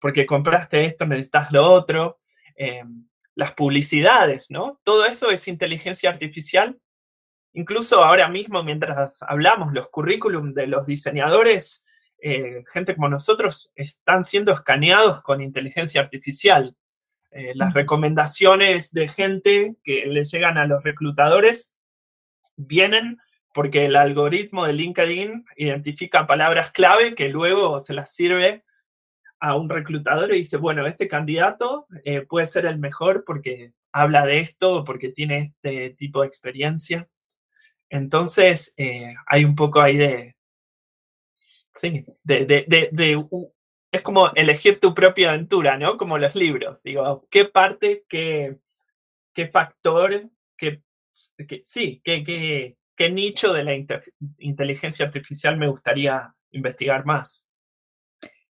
porque 0.00 0.26
compraste 0.26 0.84
esto 0.84 1.06
necesitas 1.06 1.52
lo 1.52 1.70
otro, 1.70 2.20
em, 2.54 3.06
las 3.34 3.52
publicidades, 3.52 4.50
¿no? 4.50 4.80
Todo 4.84 5.06
eso 5.06 5.30
es 5.30 5.48
inteligencia 5.48 6.10
artificial 6.10 6.78
Incluso 7.54 8.02
ahora 8.02 8.28
mismo, 8.28 8.62
mientras 8.62 9.22
hablamos, 9.22 9.72
los 9.74 9.88
currículum 9.88 10.54
de 10.54 10.66
los 10.66 10.86
diseñadores, 10.86 11.84
eh, 12.18 12.64
gente 12.72 12.94
como 12.94 13.08
nosotros, 13.08 13.72
están 13.74 14.24
siendo 14.24 14.52
escaneados 14.52 15.20
con 15.22 15.42
inteligencia 15.42 16.00
artificial. 16.00 16.76
Eh, 17.30 17.52
las 17.54 17.74
recomendaciones 17.74 18.92
de 18.92 19.08
gente 19.08 19.76
que 19.84 20.06
le 20.06 20.24
llegan 20.24 20.56
a 20.56 20.66
los 20.66 20.82
reclutadores 20.82 21.78
vienen 22.56 23.18
porque 23.52 23.86
el 23.86 23.96
algoritmo 23.96 24.66
de 24.66 24.72
LinkedIn 24.72 25.44
identifica 25.56 26.26
palabras 26.26 26.70
clave 26.70 27.14
que 27.14 27.28
luego 27.28 27.78
se 27.78 27.94
las 27.94 28.14
sirve 28.14 28.64
a 29.40 29.56
un 29.56 29.68
reclutador 29.68 30.32
y 30.32 30.38
dice, 30.38 30.56
bueno, 30.56 30.86
este 30.86 31.08
candidato 31.08 31.86
eh, 32.04 32.22
puede 32.22 32.46
ser 32.46 32.66
el 32.66 32.78
mejor 32.78 33.24
porque 33.24 33.72
habla 33.92 34.24
de 34.24 34.38
esto, 34.38 34.84
porque 34.84 35.10
tiene 35.10 35.38
este 35.38 35.90
tipo 35.90 36.22
de 36.22 36.28
experiencia. 36.28 37.08
Entonces, 37.90 38.72
eh, 38.76 39.14
hay 39.26 39.44
un 39.44 39.54
poco 39.54 39.80
ahí 39.80 39.96
de, 39.96 40.36
sí, 41.72 42.04
de, 42.22 42.46
de, 42.46 42.88
de, 42.92 43.26
es 43.90 44.00
como 44.00 44.32
elegir 44.34 44.80
tu 44.80 44.94
propia 44.94 45.30
aventura, 45.30 45.76
¿no? 45.76 45.96
Como 45.96 46.18
los 46.18 46.34
libros, 46.34 46.82
digo, 46.82 47.26
¿qué 47.30 47.44
parte, 47.44 48.04
qué, 48.08 48.56
qué 49.34 49.48
factor, 49.48 50.30
qué, 50.56 50.82
sí, 51.62 52.00
qué, 52.02 52.24
qué, 52.24 52.76
qué 53.02 53.10
nicho 53.10 53.52
de 53.52 53.64
la 53.64 53.74
inteligencia 54.38 55.04
artificial 55.04 55.56
me 55.56 55.66
gustaría 55.66 56.32
investigar 56.52 57.04
más? 57.04 57.48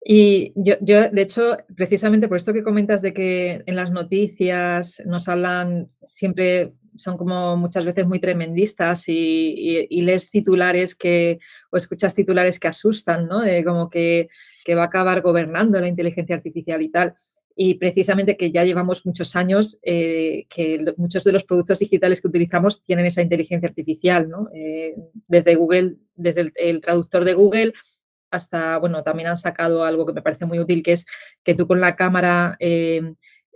Y 0.05 0.53
yo, 0.55 0.75
yo, 0.83 1.09
de 1.09 1.23
hecho, 1.23 1.57
precisamente 1.75 2.29
por 2.29 2.37
esto 2.37 2.53
que 2.53 2.63
comentas 2.63 3.01
de 3.01 3.15
que 3.15 3.63
en 3.65 3.75
las 3.75 3.91
noticias 3.91 5.01
nos 5.07 5.31
hablan 5.31 5.87
siempre, 6.03 6.75
son 6.95 7.17
como 7.17 7.57
muchas 7.57 7.87
veces 7.87 8.07
muy 8.07 8.21
tremendistas 8.21 9.09
y, 9.09 9.89
lees 10.03 10.29
titulares 10.29 10.95
que, 10.95 11.39
o 11.71 11.79
escuchas 11.79 12.15
titulares 12.15 12.61
que 12.61 12.69
asustan, 12.69 13.27
¿no? 13.27 13.41
De 13.41 13.65
como 13.65 13.89
que, 13.89 14.29
que, 14.63 14.75
va 14.75 14.83
a 14.83 14.87
acabar 14.87 15.23
gobernando 15.23 15.81
la 15.81 15.89
inteligencia 15.89 16.37
artificial 16.37 16.83
y 16.83 16.91
tal. 16.91 17.15
Y 17.57 17.75
precisamente 17.75 18.37
que 18.37 18.51
ya 18.51 18.65
llevamos 18.65 19.07
muchos 19.07 19.37
años 19.37 19.79
eh, 19.83 20.47
que 20.49 20.93
muchos 20.97 21.23
de 21.23 21.33
los 21.33 21.45
productos 21.45 21.79
digitales 21.79 22.21
que 22.21 22.29
utilizamos 22.29 22.83
tienen 22.83 23.07
esa 23.07 23.23
inteligencia 23.23 23.69
artificial, 23.69 24.29
¿no? 24.29 24.49
Eh, 24.53 24.97
desde 25.29 25.55
Google, 25.55 25.97
desde 26.17 26.53
el, 26.57 26.81
traductor 26.81 27.25
de 27.25 27.35
Google 27.35 27.73
hasta, 28.31 28.79
bueno, 28.79 29.05
también 29.05 29.29
han 29.29 29.37
sacado 29.37 29.85
algo 29.85 30.05
que 30.05 30.13
me 30.13 30.23
parece 30.23 30.47
muy 30.47 30.59
útil, 30.59 30.83
que 30.83 30.93
es 30.93 31.07
que 31.45 31.55
tú 31.55 31.69
con 31.69 31.81
la 31.81 31.95
cámara 31.95 32.57
eh, 32.59 33.03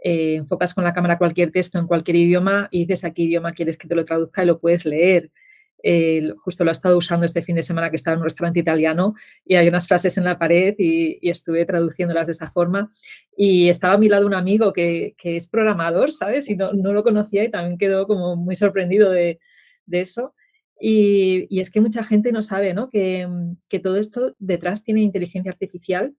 enfocas 0.01 0.75
con 0.75 0.85
la 0.85 0.93
cámara 0.93 1.19
cualquier 1.19 1.51
texto 1.51 1.81
en 1.81 1.89
cualquier 1.89 2.17
idioma 2.17 2.69
y 2.71 2.81
dices 2.87 3.03
a 3.05 3.13
qué 3.13 3.23
idioma 3.23 3.53
quieres 3.53 3.77
que 3.77 3.89
te 3.89 3.97
lo 3.97 4.05
traduzca 4.05 4.45
y 4.45 4.47
lo 4.47 4.61
puedes 4.61 4.85
leer 4.85 5.33
justo 6.39 6.65
lo 6.65 6.71
he 6.71 6.73
estado 6.73 6.97
usando 6.97 7.25
este 7.25 7.43
fin 7.43 7.57
de 7.57 7.63
semana 7.63 7.91
que 7.91 7.97
estaba 7.97 8.15
en 8.15 8.21
un 8.21 8.25
restaurante 8.25 8.61
italiano 8.61 9.15
y 9.45 9.55
hay 9.55 9.69
unas 9.69 9.87
frases 9.87 10.19
en 10.19 10.25
la 10.25 10.39
pared 10.39 10.75
y, 10.79 11.19
estuve 11.29 11.65
traduciéndolas 11.65 12.27
de 12.27 12.33
esa 12.33 12.51
forma. 12.51 12.93
Y 13.37 13.69
estaba 13.69 13.95
a 13.95 13.99
mi 13.99 14.09
lado 14.09 14.27
un 14.27 14.35
amigo 14.35 14.73
que, 14.73 15.15
es 15.23 15.47
programador, 15.47 16.13
¿sabes? 16.13 16.49
Y 16.49 16.57
no, 16.57 16.73
lo 16.73 17.03
conocía 17.03 17.45
y 17.45 17.51
también 17.51 17.79
quedó 17.79 18.07
como 18.07 18.37
muy 18.37 18.57
sorprendido 18.57 19.11
de, 19.11 19.39
eso. 19.91 20.35
Y, 20.81 21.61
es 21.61 21.71
que 21.71 21.81
mucha 21.81 22.05
gente 22.05 22.33
no 22.33 22.43
sabe 22.43 22.75
¿no? 22.75 22.91
Que, 22.91 23.29
que 23.69 23.79
todo 23.81 23.97
esto 23.97 24.35
detrás 24.39 24.85
tiene 24.85 25.03
inteligencia 25.03 25.53
artificial 25.53 26.15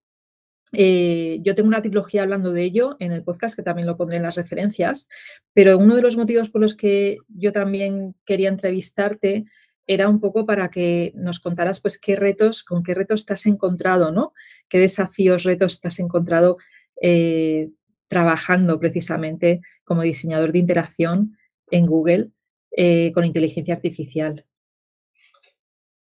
eh, 0.71 1.39
yo 1.41 1.55
tengo 1.55 1.67
una 1.67 1.81
trilogía 1.81 2.23
hablando 2.23 2.53
de 2.53 2.63
ello 2.63 2.95
en 2.99 3.11
el 3.11 3.23
podcast, 3.23 3.55
que 3.55 3.63
también 3.63 3.87
lo 3.87 3.97
pondré 3.97 4.17
en 4.17 4.23
las 4.23 4.35
referencias, 4.35 5.07
pero 5.53 5.77
uno 5.77 5.95
de 5.95 6.01
los 6.01 6.17
motivos 6.17 6.49
por 6.49 6.61
los 6.61 6.75
que 6.75 7.17
yo 7.27 7.51
también 7.51 8.15
quería 8.25 8.49
entrevistarte 8.49 9.45
era 9.87 10.07
un 10.07 10.19
poco 10.19 10.45
para 10.45 10.69
que 10.69 11.11
nos 11.15 11.39
contaras 11.39 11.79
pues 11.79 11.97
qué 11.97 12.15
retos, 12.15 12.63
con 12.63 12.83
qué 12.83 12.93
retos 12.93 13.25
te 13.25 13.33
has 13.33 13.47
encontrado, 13.47 14.11
¿no? 14.11 14.33
Qué 14.67 14.77
desafíos, 14.77 15.43
retos 15.43 15.81
te 15.81 15.87
has 15.87 15.97
encontrado 15.97 16.57
eh, 17.01 17.69
trabajando 18.07 18.79
precisamente 18.79 19.61
como 19.83 20.03
diseñador 20.03 20.51
de 20.51 20.59
interacción 20.59 21.37
en 21.71 21.87
Google 21.87 22.29
eh, 22.71 23.11
con 23.13 23.25
inteligencia 23.25 23.73
artificial. 23.73 24.45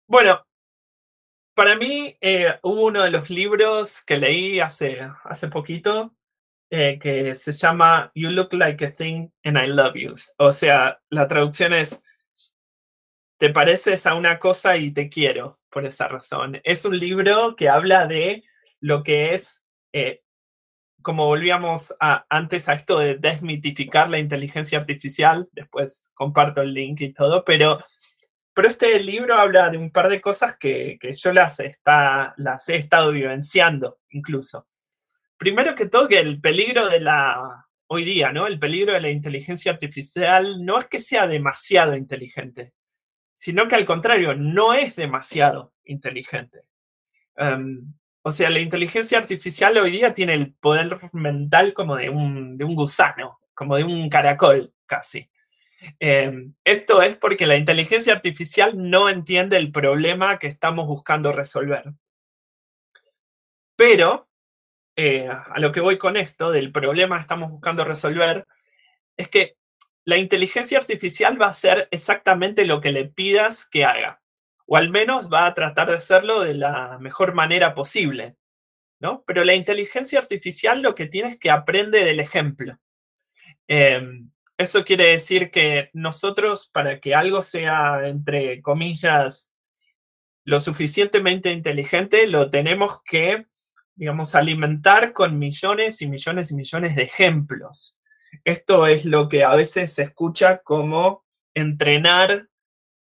Bueno, 0.09 0.41
para 1.55 1.77
mí 1.77 2.17
eh, 2.21 2.59
hubo 2.63 2.87
uno 2.87 3.03
de 3.03 3.11
los 3.11 3.31
libros 3.31 4.03
que 4.03 4.19
leí 4.19 4.61
hace, 4.61 5.01
hace 5.25 5.49
poquito 5.49 6.15
eh, 6.71 6.99
que 7.01 7.35
se 7.35 7.53
llama 7.53 8.13
You 8.15 8.31
Look 8.31 8.53
Like 8.53 8.85
a 8.85 8.95
Thing 8.95 9.29
and 9.45 9.59
I 9.59 9.67
Love 9.67 9.95
You. 9.97 10.15
O 10.39 10.53
sea, 10.53 11.01
la 11.11 11.27
traducción 11.27 11.73
es 11.73 12.03
Te 13.39 13.51
pareces 13.51 14.07
a 14.07 14.15
una 14.15 14.39
cosa 14.39 14.77
y 14.77 14.93
te 14.93 15.09
quiero 15.09 15.59
por 15.71 15.87
esa 15.87 16.09
razón. 16.09 16.61
Es 16.65 16.85
un 16.85 16.99
libro 16.99 17.57
que 17.57 17.69
habla 17.69 18.07
de 18.07 18.45
lo 18.81 19.03
que 19.03 19.35
es, 19.35 19.67
eh, 19.93 20.23
como 21.03 21.27
volvíamos 21.27 21.95
antes 21.99 22.69
a 22.69 22.75
esto 22.75 22.99
de 22.99 23.17
desmitificar 23.17 24.11
la 24.11 24.19
inteligencia 24.19 24.79
artificial, 24.79 25.49
después 25.53 26.13
comparto 26.15 26.61
el 26.61 26.75
link 26.75 27.01
y 27.01 27.13
todo, 27.13 27.45
pero 27.45 27.79
pero 28.61 28.69
este 28.69 29.03
libro 29.03 29.39
habla 29.39 29.71
de 29.71 29.79
un 29.79 29.91
par 29.91 30.11
de 30.11 30.21
cosas 30.21 30.59
que, 30.59 30.99
yo 31.01 31.33
las, 31.33 31.61
está, 31.61 32.35
he 32.69 32.77
estado 32.77 33.11
vivenciando 33.11 34.01
incluso. 34.11 34.69
Primero 35.39 35.75
que 35.75 35.87
todo, 35.87 36.07
que 36.07 36.19
el 36.19 36.43
peligro 36.43 36.87
de 36.91 37.01
la, 37.01 37.67
hoy 37.87 38.05
día, 38.05 38.33
¿no? 38.33 38.47
El 38.47 38.59
peligro 38.59 38.93
de 38.93 39.01
la 39.01 39.09
inteligencia 39.09 39.73
artificial 39.73 40.63
no 40.63 40.79
es 40.79 40.85
que 40.85 41.01
sea 41.01 41.27
demasiado 41.27 41.97
inteligente, 41.97 42.75
sino 43.33 43.67
que 43.67 43.77
al 43.77 43.87
contrario, 43.87 44.35
no 44.35 44.75
es 44.75 44.95
demasiado 44.95 45.73
inteligente. 45.85 46.61
Em, 47.37 47.95
o 48.21 48.31
sea, 48.31 48.51
la 48.51 48.59
inteligencia 48.59 49.17
artificial 49.17 49.79
hoy 49.79 49.91
día 49.91 50.13
tiene 50.13 50.35
el 50.35 50.53
poder 50.53 50.99
mental 51.15 51.73
como 51.73 51.97
de 51.97 52.11
un, 52.11 52.59
de 52.59 52.65
un 52.67 52.75
gusano, 52.75 53.41
como 53.55 53.79
de 53.79 53.85
un 53.85 54.11
caracol 54.11 54.75
casi. 54.85 55.31
Em, 55.99 56.55
esto 56.65 57.03
es 57.03 57.17
porque 57.17 57.47
la 57.47 57.57
inteligencia 57.57 58.13
artificial 58.13 58.73
no 58.77 59.09
entiende 59.09 59.57
el 59.57 59.73
problema 59.73 60.39
que 60.39 60.47
estamos 60.47 60.87
buscando 60.87 61.33
resolver. 61.33 61.85
Pero, 63.77 64.29
eh, 64.97 65.29
a 65.29 65.59
lo 65.59 65.73
que 65.73 65.81
voy 65.81 65.99
con 65.99 66.17
esto, 66.17 66.51
del 66.51 66.73
problema 66.73 67.17
que 67.17 67.23
estamos 67.23 67.51
buscando 67.51 67.85
resolver, 67.85 68.47
es 69.17 69.29
que 69.29 69.57
la 70.05 70.19
inteligencia 70.19 70.79
artificial 70.79 71.41
va 71.41 71.47
a 71.47 71.51
hacer 71.51 71.89
exactamente 71.91 72.67
lo 72.67 72.81
que 72.81 72.93
le 72.93 73.07
pidas 73.07 73.67
que 73.67 73.85
haga, 73.85 74.21
o 74.67 74.77
al 74.77 74.91
menos 74.91 75.33
va 75.33 75.47
a 75.47 75.55
tratar 75.55 75.89
de 75.89 75.97
hacerlo 75.97 76.41
de 76.41 76.55
la 76.55 76.99
mejor 77.01 77.35
manera 77.35 77.75
posible, 77.75 78.37
¿no? 79.01 79.25
Pero 79.27 79.45
la 79.45 79.55
inteligencia 79.55 80.19
artificial 80.19 80.83
lo 80.83 80.95
que 80.95 81.07
tiene 81.07 81.31
es 81.31 81.39
que 81.39 81.51
aprende 81.51 82.05
del 82.05 82.21
ejemplo. 82.21 82.79
Em, 83.69 84.31
eso 84.61 84.85
quiere 84.85 85.07
decir 85.07 85.51
que 85.51 85.89
nosotros, 85.95 86.69
para 86.69 87.01
que 87.01 87.15
algo 87.15 87.43
sea, 87.43 88.07
entre 88.07 88.61
comillas, 88.61 89.55
lo 90.45 90.61
suficientemente 90.61 91.51
inteligente, 91.51 92.27
lo 92.27 92.51
tenemos 92.51 93.01
que, 93.03 93.47
digamos, 93.95 94.35
alimentar 94.35 95.15
con 95.15 95.39
millones 95.39 96.03
y 96.03 96.09
millones 96.09 96.51
y 96.51 96.57
millones 96.57 96.95
de 96.95 97.05
ejemplos. 97.05 97.99
Esto 98.45 98.87
es 98.87 99.07
lo 99.07 99.31
que 99.31 99.45
a 99.45 99.55
veces 99.55 99.95
se 99.95 100.03
escucha 100.03 100.59
como 100.59 101.25
entrenar, 101.55 102.51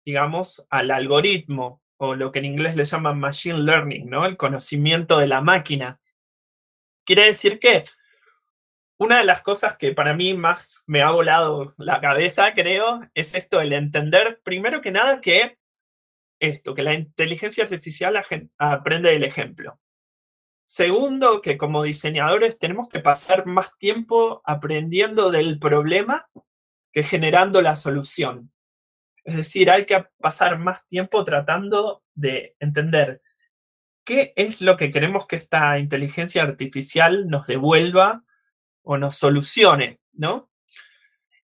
digamos, 0.04 0.64
al 0.70 0.92
algoritmo, 0.92 1.82
o 1.96 2.14
lo 2.14 2.30
que 2.30 2.38
en 2.38 2.44
inglés 2.44 2.76
le 2.76 2.84
llaman 2.84 3.18
machine 3.18 3.58
learning, 3.58 4.08
¿no? 4.08 4.26
El 4.26 4.36
conocimiento 4.36 5.18
de 5.18 5.26
la 5.26 5.40
máquina. 5.40 6.00
Quiere 7.04 7.24
decir 7.24 7.58
que 7.58 7.84
una 9.02 9.18
de 9.18 9.24
las 9.24 9.42
cosas 9.42 9.76
que 9.76 9.92
para 9.92 10.14
mí 10.14 10.34
más 10.34 10.82
me 10.86 11.02
ha 11.02 11.10
volado 11.10 11.74
la 11.76 12.00
cabeza, 12.00 12.54
creo, 12.54 13.02
es 13.14 13.34
esto, 13.34 13.60
el 13.60 13.72
entender, 13.72 14.40
primero 14.44 14.80
que 14.80 14.92
nada, 14.92 15.20
que 15.20 15.58
esto, 16.40 16.74
que 16.74 16.82
la 16.82 16.94
inteligencia 16.94 17.64
artificial 17.64 18.20
aprende 18.58 19.10
del 19.10 19.24
ejemplo. 19.24 19.80
Segundo, 20.64 21.40
que 21.40 21.58
como 21.58 21.82
diseñadores 21.82 22.58
tenemos 22.58 22.88
que 22.88 23.00
pasar 23.00 23.46
más 23.46 23.76
tiempo 23.78 24.40
aprendiendo 24.44 25.30
del 25.30 25.58
problema 25.58 26.28
que 26.92 27.02
generando 27.02 27.60
la 27.60 27.76
solución. 27.76 28.52
Es 29.24 29.36
decir, 29.36 29.70
hay 29.70 29.86
que 29.86 30.06
pasar 30.18 30.58
más 30.58 30.86
tiempo 30.86 31.24
tratando 31.24 32.02
de 32.14 32.56
entender 32.60 33.22
qué 34.04 34.32
es 34.36 34.60
lo 34.60 34.76
que 34.76 34.90
queremos 34.90 35.26
que 35.26 35.36
esta 35.36 35.78
inteligencia 35.78 36.42
artificial 36.42 37.28
nos 37.28 37.46
devuelva 37.46 38.24
o 38.82 38.98
nos 38.98 39.16
solucione, 39.16 40.00
¿no? 40.12 40.50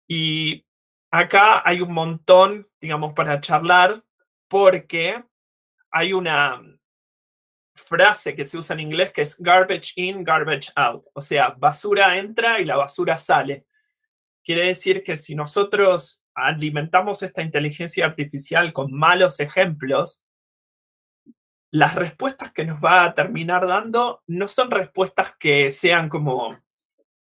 Y 0.07 0.65
acá 1.09 1.61
hay 1.65 1.81
un 1.81 1.93
montón, 1.93 2.67
digamos, 2.79 3.13
para 3.13 3.39
charlar 3.39 4.01
porque 4.47 5.23
hay 5.91 6.13
una 6.13 6.61
frase 7.73 8.35
que 8.35 8.45
se 8.45 8.57
usa 8.57 8.73
en 8.73 8.81
inglés 8.81 9.11
que 9.11 9.21
es 9.21 9.37
garbage 9.37 9.93
in, 9.95 10.23
garbage 10.23 10.71
out, 10.75 11.05
o 11.13 11.21
sea, 11.21 11.49
basura 11.49 12.17
entra 12.17 12.59
y 12.59 12.65
la 12.65 12.75
basura 12.75 13.17
sale. 13.17 13.65
Quiere 14.43 14.67
decir 14.67 15.03
que 15.03 15.15
si 15.15 15.35
nosotros 15.35 16.25
alimentamos 16.33 17.23
esta 17.23 17.41
inteligencia 17.41 18.05
artificial 18.05 18.73
con 18.73 18.91
malos 18.91 19.39
ejemplos, 19.39 20.25
las 21.71 21.95
respuestas 21.95 22.51
que 22.51 22.65
nos 22.65 22.83
va 22.83 23.05
a 23.05 23.13
terminar 23.13 23.65
dando 23.65 24.23
no 24.27 24.47
son 24.47 24.71
respuestas 24.71 25.35
que 25.37 25.71
sean 25.71 26.09
como 26.09 26.57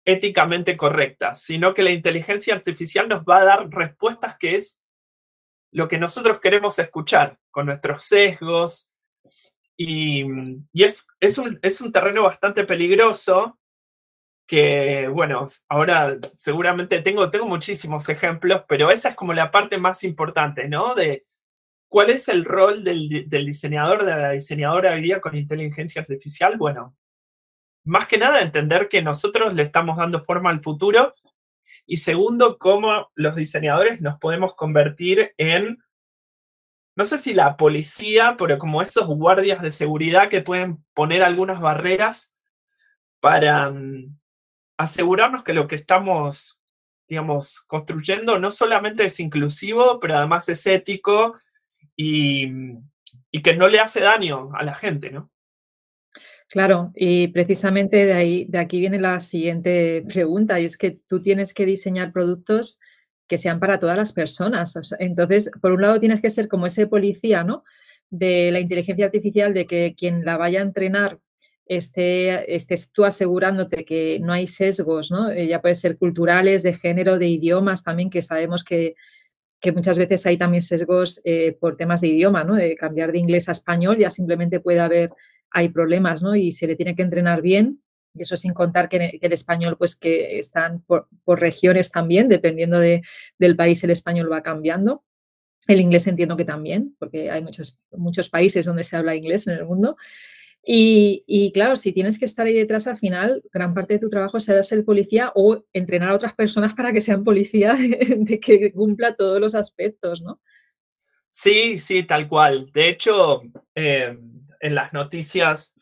éticamente 0.04 0.76
correctas, 0.76 1.42
sino 1.42 1.74
que 1.74 1.82
la 1.82 1.90
inteligencia 1.90 2.54
artificial 2.54 3.08
nos 3.08 3.22
va 3.24 3.38
a 3.38 3.44
dar 3.44 3.70
respuestas 3.70 4.36
que 4.38 4.56
es 4.56 4.82
lo 5.72 5.88
que 5.88 5.98
nosotros 5.98 6.40
queremos 6.40 6.78
escuchar, 6.78 7.38
con 7.50 7.66
nuestros 7.66 8.04
sesgos. 8.04 8.90
Y, 9.76 10.24
es, 10.74 11.06
es, 11.20 11.38
un, 11.38 11.58
es 11.62 11.80
un 11.80 11.92
terreno 11.92 12.24
bastante 12.24 12.64
peligroso 12.64 13.58
que, 14.46 15.08
bueno, 15.08 15.44
ahora 15.68 16.18
seguramente 16.34 17.00
tengo, 17.02 17.30
tengo 17.30 17.46
muchísimos 17.46 18.08
ejemplos, 18.08 18.64
pero 18.68 18.90
esa 18.90 19.10
es 19.10 19.14
como 19.14 19.32
la 19.32 19.50
parte 19.50 19.78
más 19.78 20.02
importante, 20.02 20.68
¿no? 20.68 20.94
De 20.94 21.24
cuál 21.88 22.10
es 22.10 22.28
el 22.28 22.44
rol 22.44 22.82
del, 22.82 23.28
del 23.28 23.46
diseñador, 23.46 24.04
de 24.04 24.10
la 24.10 24.30
diseñadora 24.32 24.92
hoy 24.92 25.02
día 25.02 25.20
con 25.20 25.36
inteligencia 25.36 26.02
artificial. 26.02 26.56
Bueno, 26.58 26.96
más 27.90 28.06
que 28.06 28.18
nada 28.18 28.40
entender 28.40 28.88
que 28.88 29.02
nosotros 29.02 29.52
le 29.52 29.64
estamos 29.64 29.96
dando 29.96 30.22
forma 30.22 30.50
al 30.50 30.60
futuro 30.60 31.12
y 31.86 31.96
segundo, 31.96 32.56
cómo 32.56 33.10
los 33.16 33.34
diseñadores 33.34 34.00
nos 34.00 34.16
podemos 34.20 34.54
convertir 34.54 35.34
en, 35.38 35.82
no 36.94 37.02
sé 37.02 37.18
si 37.18 37.34
la 37.34 37.56
policía, 37.56 38.36
pero 38.38 38.58
como 38.58 38.80
esos 38.80 39.08
guardias 39.08 39.60
de 39.60 39.72
seguridad 39.72 40.28
que 40.28 40.40
pueden 40.40 40.84
poner 40.94 41.24
algunas 41.24 41.60
barreras 41.60 42.36
para 43.18 43.70
mm, 43.70 44.16
asegurarnos 44.78 45.42
que 45.42 45.52
lo 45.52 45.66
que 45.66 45.74
estamos, 45.74 46.62
digamos, 47.08 47.60
construyendo 47.62 48.38
no 48.38 48.52
solamente 48.52 49.04
es 49.06 49.18
inclusivo, 49.18 49.98
pero 49.98 50.16
además 50.16 50.48
es 50.48 50.64
ético 50.64 51.40
y, 51.96 52.52
y 53.32 53.42
que 53.42 53.56
no 53.56 53.66
le 53.66 53.80
hace 53.80 53.98
daño 53.98 54.52
a 54.54 54.62
la 54.62 54.76
gente, 54.76 55.10
¿no? 55.10 55.28
Claro, 56.50 56.90
y 56.96 57.28
precisamente 57.28 58.06
de 58.06 58.12
ahí, 58.12 58.44
de 58.48 58.58
aquí 58.58 58.80
viene 58.80 58.98
la 58.98 59.20
siguiente 59.20 60.02
pregunta, 60.12 60.58
y 60.58 60.64
es 60.64 60.76
que 60.76 60.90
tú 61.06 61.22
tienes 61.22 61.54
que 61.54 61.64
diseñar 61.64 62.12
productos 62.12 62.80
que 63.28 63.38
sean 63.38 63.60
para 63.60 63.78
todas 63.78 63.96
las 63.96 64.12
personas. 64.12 64.74
entonces, 64.98 65.48
por 65.62 65.70
un 65.70 65.82
lado 65.82 66.00
tienes 66.00 66.20
que 66.20 66.28
ser 66.30 66.48
como 66.48 66.66
ese 66.66 66.88
policía, 66.88 67.44
¿no? 67.44 67.62
De 68.10 68.50
la 68.50 68.58
inteligencia 68.58 69.04
artificial, 69.06 69.54
de 69.54 69.66
que 69.66 69.94
quien 69.96 70.24
la 70.24 70.36
vaya 70.36 70.58
a 70.58 70.62
entrenar 70.64 71.20
esté, 71.66 72.52
estés 72.56 72.90
tú 72.90 73.04
asegurándote 73.04 73.84
que 73.84 74.18
no 74.20 74.32
hay 74.32 74.48
sesgos, 74.48 75.12
¿no? 75.12 75.30
Eh, 75.30 75.46
ya 75.46 75.60
puede 75.62 75.76
ser 75.76 75.96
culturales, 75.98 76.64
de 76.64 76.74
género, 76.74 77.16
de 77.18 77.28
idiomas 77.28 77.84
también, 77.84 78.10
que 78.10 78.22
sabemos 78.22 78.64
que, 78.64 78.96
muchas 79.74 79.98
veces 79.98 80.26
hay 80.26 80.36
también 80.38 80.62
sesgos 80.62 81.20
eh, 81.24 81.56
por 81.60 81.76
temas 81.76 82.00
de 82.00 82.08
idioma, 82.08 82.42
¿no? 82.44 82.54
De 82.54 82.74
cambiar 82.76 83.12
de 83.12 83.18
inglés 83.18 83.48
a 83.48 83.52
español, 83.52 83.98
ya 83.98 84.10
simplemente 84.10 84.58
puede 84.60 84.80
haber, 84.80 85.10
hay 85.50 85.68
problemas, 85.68 86.22
¿no? 86.22 86.36
Y 86.36 86.52
se 86.52 86.66
le 86.66 86.76
tiene 86.76 86.94
que 86.94 87.02
entrenar 87.02 87.42
bien, 87.42 87.82
y 88.14 88.22
eso 88.22 88.36
sin 88.36 88.52
contar 88.52 88.88
que, 88.88 89.18
el 89.20 89.32
español, 89.32 89.76
pues 89.76 89.94
que 89.94 90.38
están 90.38 90.82
por, 90.82 91.06
regiones 91.26 91.90
también, 91.90 92.28
dependiendo 92.28 92.78
de, 92.78 93.02
del 93.38 93.56
país, 93.56 93.82
el 93.84 93.90
español 93.90 94.30
va 94.30 94.42
cambiando. 94.42 95.04
El 95.66 95.80
inglés 95.80 96.06
entiendo 96.06 96.36
que 96.36 96.44
también, 96.44 96.96
porque 96.98 97.30
hay 97.30 97.42
muchos, 97.42 97.78
muchos 97.92 98.28
países 98.28 98.66
donde 98.66 98.84
se 98.84 98.96
habla 98.96 99.14
inglés 99.14 99.46
en 99.46 99.54
el 99.54 99.64
mundo. 99.64 99.96
Y, 100.62 101.50
claro, 101.54 101.74
si 101.76 101.92
tienes 101.92 102.18
que 102.18 102.26
estar 102.26 102.46
ahí 102.46 102.54
detrás, 102.54 102.86
al 102.86 102.98
final, 102.98 103.42
gran 103.52 103.72
parte 103.72 103.94
de 103.94 104.00
tu 104.00 104.10
trabajo 104.10 104.40
será 104.40 104.62
ser 104.62 104.84
policía 104.84 105.32
o 105.34 105.64
entrenar 105.72 106.10
a 106.10 106.14
otras 106.14 106.34
personas 106.34 106.74
para 106.74 106.92
que 106.92 107.00
sean 107.00 107.24
policía 107.24 107.74
de, 108.16 108.40
que 108.40 108.72
cumpla 108.72 109.14
todos 109.14 109.40
los 109.40 109.54
aspectos, 109.54 110.20
¿no? 110.20 110.40
Sí, 111.30 111.78
sí, 111.78 112.02
tal 112.02 112.28
cual. 112.28 112.70
De 112.72 112.88
hecho, 112.88 113.42
eh, 113.74 114.18
en 114.60 114.74
las 114.74 114.92
noticias 114.92 115.74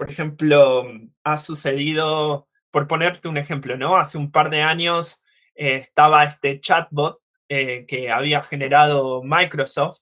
por 0.00 0.10
ejemplo, 0.10 0.90
ha 1.24 1.36
sucedido, 1.36 2.48
por 2.70 2.86
ponerte 2.86 3.28
un 3.28 3.36
ejemplo, 3.36 3.76
¿no? 3.76 3.98
Hace 3.98 4.16
un 4.16 4.32
par 4.32 4.48
de 4.48 4.62
años 4.62 5.22
eh, 5.54 5.74
estaba 5.74 6.24
este 6.24 6.58
chatbot 6.58 7.20
eh, 7.50 7.84
que 7.86 8.10
había 8.10 8.42
generado 8.42 9.22
Microsoft, 9.22 10.00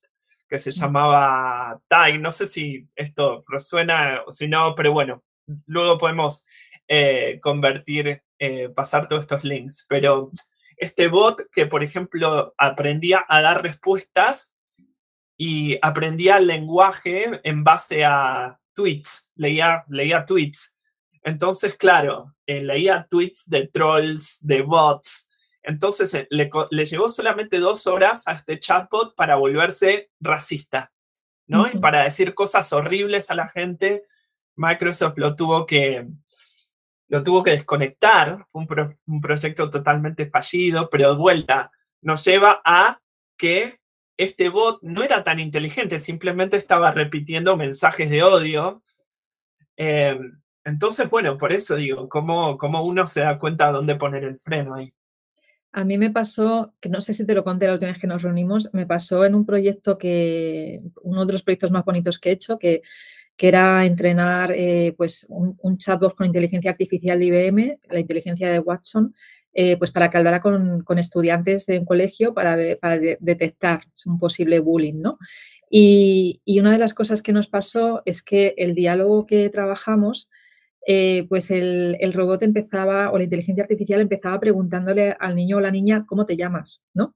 que 0.49 0.61
se 0.61 0.71
llamaba 0.71 1.81
Tai. 1.89 2.17
No 2.19 2.31
sé 2.31 2.47
si 2.47 2.87
esto 2.95 3.43
resuena 3.49 4.23
o 4.25 4.31
si 4.31 4.47
no, 4.47 4.77
pero 4.77 4.93
bueno, 4.93 5.25
luego 5.67 5.99
podemos 5.99 6.45
eh, 6.87 7.41
convertir, 7.43 8.23
pasar 8.77 9.09
todos 9.09 9.23
estos 9.23 9.43
links. 9.43 9.85
Pero 9.89 10.31
este 10.77 11.09
bot 11.09 11.51
que, 11.51 11.67
por 11.67 11.83
ejemplo, 11.83 12.55
aprendía 12.57 13.27
a 13.29 13.43
dar 13.43 13.65
respuestas 13.65 14.58
y 15.41 15.79
aprendía 15.81 16.39
el 16.39 16.49
lenguaje 16.49 17.41
en 17.45 17.63
base 17.63 18.05
a 18.05 18.59
tweets, 18.75 19.33
leía, 19.37 19.85
leía 19.89 20.27
tweets. 20.27 20.77
Entonces, 21.23 21.77
claro, 21.77 22.35
eh, 22.45 22.63
leía 22.63 23.07
tweets 23.09 23.49
de 23.49 23.69
trolls, 23.69 24.39
de 24.41 24.63
bots. 24.63 25.31
Entonces, 25.63 26.13
eh, 26.15 26.27
le, 26.31 26.51
le, 26.71 26.85
llevó 26.85 27.09
solamente 27.09 27.61
dos 27.61 27.87
horas 27.87 28.27
a 28.27 28.33
este 28.33 28.59
chatbot 28.59 29.15
para 29.15 29.37
volverse 29.37 30.11
racista, 30.19 30.93
¿no? 31.47 31.69
Y 31.69 31.79
para 31.79 32.03
decir 32.03 32.35
cosas 32.35 32.73
horribles 32.73 33.31
a 33.31 33.35
la 33.35 33.49
gente, 33.49 34.03
Microsoft 34.57 35.19
lo 35.19 35.37
tuvo 35.37 35.67
que, 35.67 36.05
lo 37.09 37.23
tuvo 37.23 37.45
que 37.45 37.53
desconectar. 37.53 38.45
Fue 38.51 38.63
un, 38.63 38.99
un 39.07 39.21
proyecto 39.21 39.71
totalmente 39.71 40.29
fallido, 40.29 40.91
pero 40.91 41.11
de 41.11 41.17
vuelta 41.17 41.71
nos 42.01 42.25
lleva 42.25 42.61
a 42.65 43.01
que 43.37 43.78
este 44.19 44.49
bot 44.49 44.83
no 44.83 45.03
era 45.03 45.23
tan 45.23 45.39
inteligente, 45.39 45.99
simplemente 46.01 46.57
estaba 46.57 46.91
repitiendo 46.91 47.57
mensajes 47.57 48.11
de 48.11 48.25
odio. 48.25 48.83
Eh, 49.77 50.19
entonces, 50.65 51.09
bueno, 51.09 51.39
por 51.39 51.53
eso 51.53 51.77
digo, 51.77 52.09
¿cómo, 52.09 52.59
¿cómo, 52.59 52.85
uno 52.85 53.07
se 53.07 53.21
da 53.21 53.39
cuenta 53.39 53.69
de 53.69 53.73
dónde 53.75 53.95
poner 53.95 54.25
el 54.25 54.37
freno 54.39 54.75
ahí? 54.75 54.93
A 55.71 55.85
mí 55.85 55.97
me 55.99 56.11
pasó, 56.11 56.75
que 56.81 56.89
no 56.89 57.01
sé 57.01 57.15
si 57.15 57.25
te 57.25 57.35
lo 57.35 57.45
conté 57.45 57.67
la 57.67 57.75
última 57.75 57.93
vez 57.93 58.01
que 58.01 58.09
nos 58.09 58.23
reunimos, 58.23 58.69
me 58.73 58.87
pasó 58.87 59.25
en 59.25 59.37
un 59.37 59.47
proyecto 59.47 59.97
que, 59.97 60.81
uno 61.03 61.25
de 61.25 61.33
los 61.33 61.45
proyectos 61.45 61.71
más 61.71 61.85
bonitos 61.85 62.19
que 62.19 62.31
he 62.31 62.33
hecho, 62.33 62.59
que, 62.59 62.83
que 63.37 63.49
era 63.49 63.85
entrenar 63.85 64.51
eh, 64.51 64.95
pues 64.97 65.27
un, 65.29 65.57
un, 65.63 65.79
chatbot 65.79 66.17
con 66.17 66.27
inteligencia 66.27 66.73
artificial 66.73 67.21
de 67.21 67.27
IBM, 67.27 67.79
la 67.89 68.01
inteligencia 68.01 68.51
de 68.51 68.59
Watson, 68.59 69.15
eh, 69.55 69.77
pues 69.77 69.91
para 69.91 70.11
que 70.11 70.19
hablara 70.19 70.41
con, 70.41 70.85
estudiantes 70.99 71.67
de 71.67 71.79
un 71.79 71.85
colegio 71.85 72.35
para, 72.35 72.57
detectar 72.57 73.83
un 74.07 74.19
posible 74.19 74.61
bullying, 74.61 75.01
¿no? 75.01 75.19
Y, 75.71 76.41
una 76.61 76.73
de 76.73 76.79
las 76.79 76.95
cosas 76.95 77.23
que 77.23 77.33
nos 77.33 77.49
pasó 77.49 78.03
es 78.05 78.23
que 78.23 78.55
el 78.57 78.75
diálogo 78.75 79.27
que 79.27 79.49
trabajamos, 79.51 80.31
eh, 80.87 81.27
pues 81.29 81.51
el, 81.51 82.13
robot 82.13 82.43
empezaba, 82.43 83.11
o 83.11 83.19
la 83.19 83.25
inteligencia 83.25 83.65
artificial 83.65 84.01
empezaba 84.01 84.39
preguntándole 84.41 85.17
al 85.19 85.35
niño 85.35 85.57
o 85.57 85.61
la 85.61 85.71
niña 85.71 86.05
cómo 86.07 86.27
te 86.27 86.37
llamas, 86.37 86.85
¿no? 86.95 87.15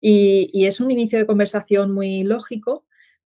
Y, 0.00 0.50
y, 0.52 0.66
es 0.66 0.80
un 0.80 0.90
inicio 0.90 1.18
de 1.18 1.26
conversación 1.26 1.92
muy 1.92 2.24
lógico, 2.24 2.86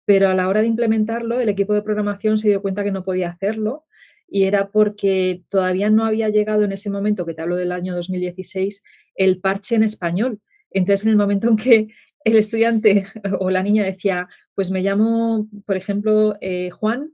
pero 0.05 0.29
a 0.29 0.35
la 0.35 0.49
hora 0.49 0.61
de 0.61 0.67
implementarlo, 0.67 1.41
el 1.41 1.49
equipo 1.49 1.75
de 1.75 1.83
programación 1.83 2.39
se 2.39 2.49
dio 2.49 2.63
cuenta 2.63 2.85
que 2.85 2.93
no 2.93 3.05
podía 3.05 3.31
hacerlo 3.31 3.85
y 4.33 4.45
era 4.45 4.71
porque 4.71 5.43
todavía 5.51 5.91
no 5.91 6.07
había 6.07 6.31
llegado 6.31 6.65
en 6.65 6.73
ese 6.73 6.89
momento, 6.89 7.27
que 7.27 7.35
te 7.35 7.43
hablo 7.43 7.57
del 7.57 7.71
año 7.71 7.95
2016, 7.95 8.83
el 9.15 9.39
parche 9.41 9.75
en 9.75 9.83
español. 9.83 10.41
Entonces, 10.71 11.05
en 11.05 11.11
el 11.11 11.19
momento 11.19 11.51
en 11.51 11.57
que 11.57 11.89
el 12.25 12.37
estudiante 12.37 13.05
o 13.41 13.51
la 13.51 13.63
niña 13.63 13.85
decía, 13.85 14.29
pues 14.55 14.71
me 14.71 14.81
llamo, 14.81 15.51
por 15.67 15.77
ejemplo, 15.77 16.35
eh, 16.41 16.71
Juan, 16.71 17.13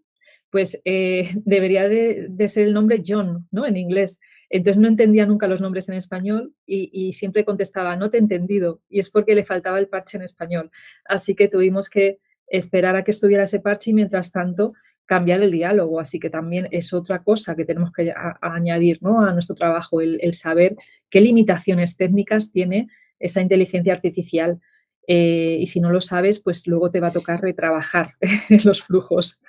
pues 0.51 0.81
eh, 0.85 1.31
debería 1.45 1.89
de, 1.89 2.31
ser 2.49 2.69
el 2.69 2.73
nombre 2.73 3.03
John, 3.05 3.49
¿no? 3.51 3.67
En 3.67 3.77
inglés. 3.77 4.21
Entonces 4.49 4.81
no 4.81 4.87
entendía 4.87 5.27
nunca 5.27 5.49
los 5.49 5.61
nombres 5.61 5.89
en 5.89 5.97
español 5.97 6.55
y, 6.65 6.89
y, 6.93 7.15
siempre 7.15 7.45
contestaba, 7.45 7.97
no 7.97 8.11
te 8.11 8.19
he 8.19 8.21
entendido. 8.21 8.81
Y 8.89 9.01
es 9.01 9.11
porque 9.11 9.35
le 9.35 9.45
faltaba 9.45 9.81
el 9.81 9.89
parche 9.89 10.19
en 10.19 10.23
español. 10.23 10.71
Así 11.05 11.35
que 11.35 11.49
tuvimos 11.49 11.91
que 11.91 12.21
esperar 12.47 12.95
a 12.95 13.03
que 13.03 13.11
estuviera 13.11 13.43
ese 13.43 13.59
parche 13.59 13.91
y 13.91 13.95
mientras 13.95 14.31
tanto 14.31 14.75
cambiar 15.09 15.41
el 15.41 15.51
diálogo. 15.51 15.99
Así 15.99 16.21
que 16.21 16.31
también 16.31 16.69
es 16.71 16.93
otra 16.93 17.25
cosa 17.25 17.57
que 17.57 17.65
tenemos 17.65 17.91
que 17.93 18.15
añadir 18.41 18.99
¿no? 19.01 19.23
a 19.23 19.33
nuestro 19.33 19.57
trabajo, 19.57 20.01
el, 20.01 20.35
saber 20.35 20.77
qué 21.09 21.21
limitaciones 21.21 21.97
técnicas 21.97 22.53
tiene 22.53 22.89
esa 23.19 23.41
inteligencia 23.41 23.95
artificial. 23.95 24.61
Eh, 25.09 25.57
y 25.59 25.67
si 25.67 25.81
no 25.81 25.91
lo 25.91 26.03
sabes, 26.03 26.39
pues 26.39 26.67
luego 26.67 26.91
te 26.91 27.01
va 27.01 27.09
a 27.09 27.13
tocar 27.13 27.41
retrabajar 27.41 28.17
los 28.65 28.85
flujos. 28.85 29.41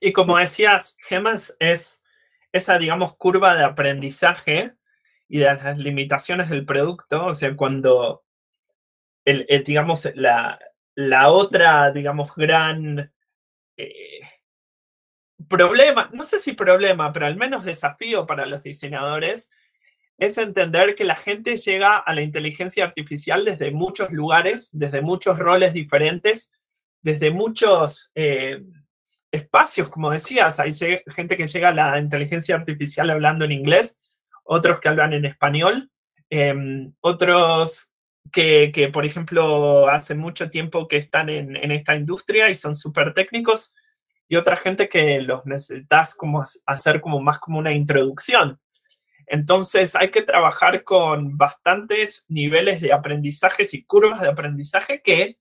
Y 0.00 0.12
como 0.12 0.38
decías, 0.38 0.96
Gemas, 1.08 1.56
es 1.58 2.04
esa, 2.52 2.78
digamos, 2.78 3.16
curva 3.16 3.56
de 3.56 3.64
aprendizaje 3.64 4.74
y 5.28 5.38
de 5.38 5.46
las 5.46 5.76
limitaciones 5.76 6.50
del 6.50 6.64
producto. 6.64 7.26
O 7.26 7.34
sea, 7.34 7.56
cuando, 7.56 8.22
el, 9.24 9.44
digamos, 9.64 10.08
la, 10.14 10.60
la, 10.94 11.30
otra, 11.30 11.90
digamos, 11.90 12.32
gran 12.36 13.12
eh, 13.76 14.20
problema, 15.48 16.10
no 16.12 16.24
sé 16.24 16.38
si 16.38 16.52
problema, 16.52 17.12
pero 17.12 17.26
al 17.26 17.36
menos 17.36 17.64
desafío 17.64 18.26
para 18.26 18.46
los 18.46 18.62
diseñadores 18.62 19.50
es 20.18 20.38
entender 20.38 20.94
que 20.94 21.04
la 21.04 21.16
gente 21.16 21.56
llega 21.56 21.96
a 21.96 22.14
la 22.14 22.22
inteligencia 22.22 22.84
artificial 22.84 23.44
desde 23.44 23.70
muchos 23.70 24.12
lugares, 24.12 24.70
desde 24.72 25.00
muchos 25.00 25.38
roles 25.38 25.72
diferentes, 25.72 26.52
desde 27.00 27.30
muchos 27.30 28.12
eh, 28.14 28.62
espacios, 29.32 29.88
como 29.88 30.10
decías. 30.10 30.60
Hay 30.60 30.72
gente 30.72 31.36
que 31.36 31.48
llega 31.48 31.70
a 31.70 31.74
la 31.74 31.98
inteligencia 31.98 32.54
artificial 32.54 33.10
hablando 33.10 33.44
en 33.44 33.52
inglés, 33.52 33.98
otros 34.44 34.78
que 34.78 34.88
hablan 34.88 35.12
en 35.12 35.24
español, 35.24 35.90
em, 36.30 36.92
otros 37.00 37.88
que, 38.30 38.90
por 38.92 39.04
ejemplo, 39.04 39.88
hace 39.88 40.14
mucho 40.14 40.48
tiempo 40.48 40.88
que 40.88 40.96
están 40.96 41.28
en, 41.28 41.56
en 41.56 41.72
esta 41.72 41.96
industria 41.96 42.48
y 42.48 42.54
son 42.54 42.74
súper 42.74 43.12
técnicos 43.12 43.74
y 44.32 44.36
otra 44.36 44.56
gente 44.56 44.88
que 44.88 45.20
los 45.20 45.44
necesitas 45.44 46.14
como 46.14 46.42
hacer 46.64 47.02
como 47.02 47.20
más 47.20 47.38
como 47.38 47.58
una 47.58 47.70
introducción. 47.70 48.58
Entonces 49.26 49.94
hay 49.94 50.10
que 50.10 50.22
trabajar 50.22 50.84
con 50.84 51.36
bastantes 51.36 52.24
niveles 52.28 52.80
de 52.80 52.94
aprendizajes 52.94 53.74
y 53.74 53.84
curvas 53.84 54.22
de 54.22 54.30
aprendizaje 54.30 55.02
que 55.04 55.36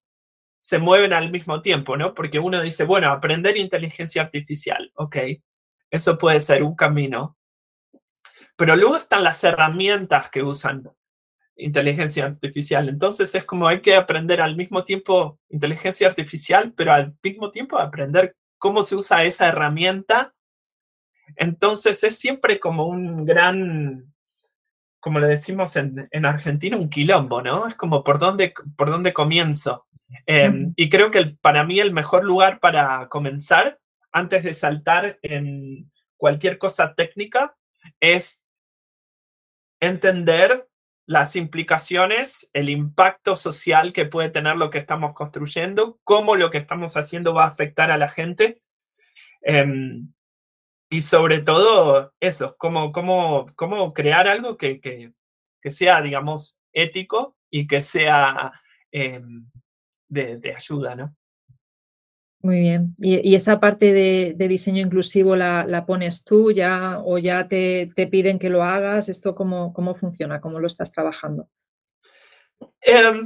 se 0.59 0.77
mueven 0.77 1.13
al 1.13 1.31
mismo 1.31 1.61
tiempo, 1.61 1.95
¿no? 1.95 2.13
Porque 2.13 2.39
uno 2.39 2.61
dice, 2.61 2.83
bueno, 2.83 3.09
aprender 3.09 3.55
inteligencia 3.55 4.23
artificial, 4.23 4.91
ok, 4.95 5.15
eso 5.89 6.17
puede 6.17 6.41
ser 6.41 6.61
un 6.61 6.75
camino. 6.75 7.37
Pero 8.57 8.75
luego 8.75 8.97
están 8.97 9.23
las 9.23 9.41
herramientas 9.45 10.29
que 10.29 10.43
usan 10.43 10.83
inteligencia 11.55 12.25
artificial. 12.25 12.89
Entonces 12.89 13.33
es 13.35 13.45
como 13.45 13.69
hay 13.69 13.81
que 13.81 13.95
aprender 13.95 14.41
al 14.41 14.57
mismo 14.57 14.83
tiempo 14.83 15.39
inteligencia 15.47 16.09
artificial, 16.09 16.73
pero 16.75 16.91
al 16.91 17.15
mismo 17.23 17.51
tiempo 17.51 17.77
aprender 17.79 18.35
cómo 18.61 18.83
se 18.83 18.95
usa 18.95 19.23
esa 19.23 19.47
herramienta. 19.47 20.35
Entonces 21.35 22.03
es 22.03 22.17
siempre 22.19 22.59
como 22.59 22.85
un 22.85 23.25
gran, 23.25 24.13
como 24.99 25.19
le 25.19 25.27
decimos 25.27 25.75
en, 25.75 26.25
Argentina, 26.25 26.77
un 26.77 26.89
quilombo, 26.89 27.41
¿no? 27.41 27.67
Es 27.67 27.75
como 27.75 28.03
por 28.03 28.19
dónde, 28.19 28.53
por 28.77 28.91
dónde 28.91 29.13
comienzo. 29.13 29.87
Em, 30.27 30.73
y 30.75 30.89
creo 30.89 31.09
que 31.09 31.35
para 31.41 31.63
mí 31.63 31.79
el 31.79 31.91
mejor 31.91 32.23
lugar 32.23 32.59
para 32.59 33.09
comenzar 33.09 33.73
antes 34.11 34.43
de 34.43 34.53
saltar 34.53 35.17
en 35.23 35.91
cualquier 36.15 36.59
cosa 36.59 36.93
técnica, 36.93 37.57
es 37.99 38.45
entender 39.79 40.69
las 41.05 41.35
implicaciones, 41.35 42.49
el 42.53 42.69
impacto 42.69 43.35
social 43.35 43.93
que 43.93 44.05
puede 44.05 44.29
tener 44.29 44.55
lo 44.55 44.69
que 44.69 44.77
estamos 44.77 45.13
construyendo, 45.13 45.99
cómo 46.03 46.35
lo 46.35 46.49
que 46.51 46.57
estamos 46.57 46.95
haciendo 46.97 47.33
va 47.33 47.45
a 47.45 47.47
afectar 47.47 47.91
a 47.91 47.97
la 47.97 48.09
gente. 48.09 48.61
Em, 49.41 50.13
y 50.89 51.01
sobre 51.01 51.39
todo 51.39 52.13
eso, 52.19 52.55
cómo, 52.57 52.91
cómo, 52.91 53.47
cómo 53.55 53.93
crear 53.93 54.27
algo 54.27 54.57
que, 54.57 54.79
que, 54.81 55.71
sea, 55.71 56.01
digamos, 56.01 56.57
ético 56.73 57.37
y 57.49 57.67
que 57.67 57.81
sea 57.81 58.51
em, 58.91 59.49
de, 60.07 60.37
de, 60.37 60.55
ayuda, 60.55 60.95
¿no? 60.95 61.15
Muy 62.43 62.59
bien. 62.59 62.95
¿Y, 62.99 63.35
esa 63.35 63.59
parte 63.59 63.93
de, 63.93 64.47
diseño 64.47 64.81
inclusivo 64.81 65.35
la, 65.35 65.85
pones 65.85 66.23
tú 66.23 66.51
ya 66.51 66.99
o 67.03 67.17
ya 67.19 67.47
te, 67.47 67.91
piden 68.09 68.39
que 68.39 68.49
lo 68.49 68.63
hagas? 68.63 69.09
¿Esto 69.09 69.35
cómo, 69.35 69.73
cómo 69.73 69.93
funciona? 69.93 70.41
¿Cómo 70.41 70.59
lo 70.59 70.67
estás 70.67 70.91
trabajando? 70.91 71.47
Em, 72.81 73.25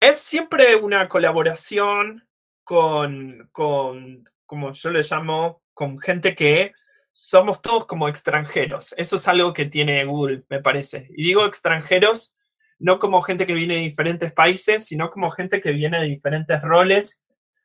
es 0.00 0.18
siempre 0.18 0.76
una 0.76 1.08
colaboración 1.08 2.26
con, 2.62 3.48
con, 3.52 4.24
como 4.44 4.72
yo 4.72 4.90
le 4.90 5.02
llamo, 5.02 5.62
con 5.72 5.98
gente 5.98 6.34
que 6.34 6.72
somos 7.10 7.62
todos 7.62 7.86
como 7.86 8.08
extranjeros. 8.08 8.94
Eso 8.98 9.16
es 9.16 9.28
algo 9.28 9.54
que 9.54 9.64
tiene 9.64 10.04
Google, 10.04 10.44
me 10.50 10.60
parece. 10.60 11.08
Y 11.16 11.24
digo 11.24 11.46
extranjeros 11.46 12.36
no 12.78 12.98
como 12.98 13.22
gente 13.22 13.46
que 13.46 13.54
viene 13.54 13.76
de 13.76 13.80
diferentes 13.80 14.32
países, 14.32 14.84
sino 14.84 15.10
como 15.10 15.30
gente 15.30 15.60
que 15.60 15.70
viene 15.70 16.00
de 16.00 16.06
diferentes 16.06 16.60
roles 16.60 17.23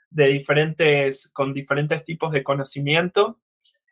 de 0.09 0.27
diferentes, 0.27 1.29
con 1.33 1.53
diferentes 1.53 2.03
tipos 2.03 2.31
de 2.31 2.43
conocimiento. 2.43 3.39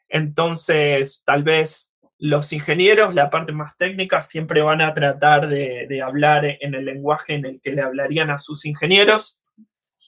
Entonces, 0.10 1.24
tal 1.26 1.44
vez 1.44 1.94
los 2.20 2.52
ingenieros, 2.52 3.14
la 3.14 3.30
parte 3.30 3.52
más 3.52 3.78
técnica, 3.78 4.22
siempre 4.22 4.62
van 4.62 4.82
a 4.82 4.94
tratar 4.94 5.48
de, 5.48 6.02
hablar 6.02 6.46
en 6.46 6.74
el 6.74 6.86
lenguaje 6.86 7.36
en 7.36 7.46
el 7.46 7.62
que 7.62 7.72
le 7.72 7.82
hablarían 7.82 8.30
a 8.30 8.40
sus 8.40 8.66
ingenieros. 8.66 9.40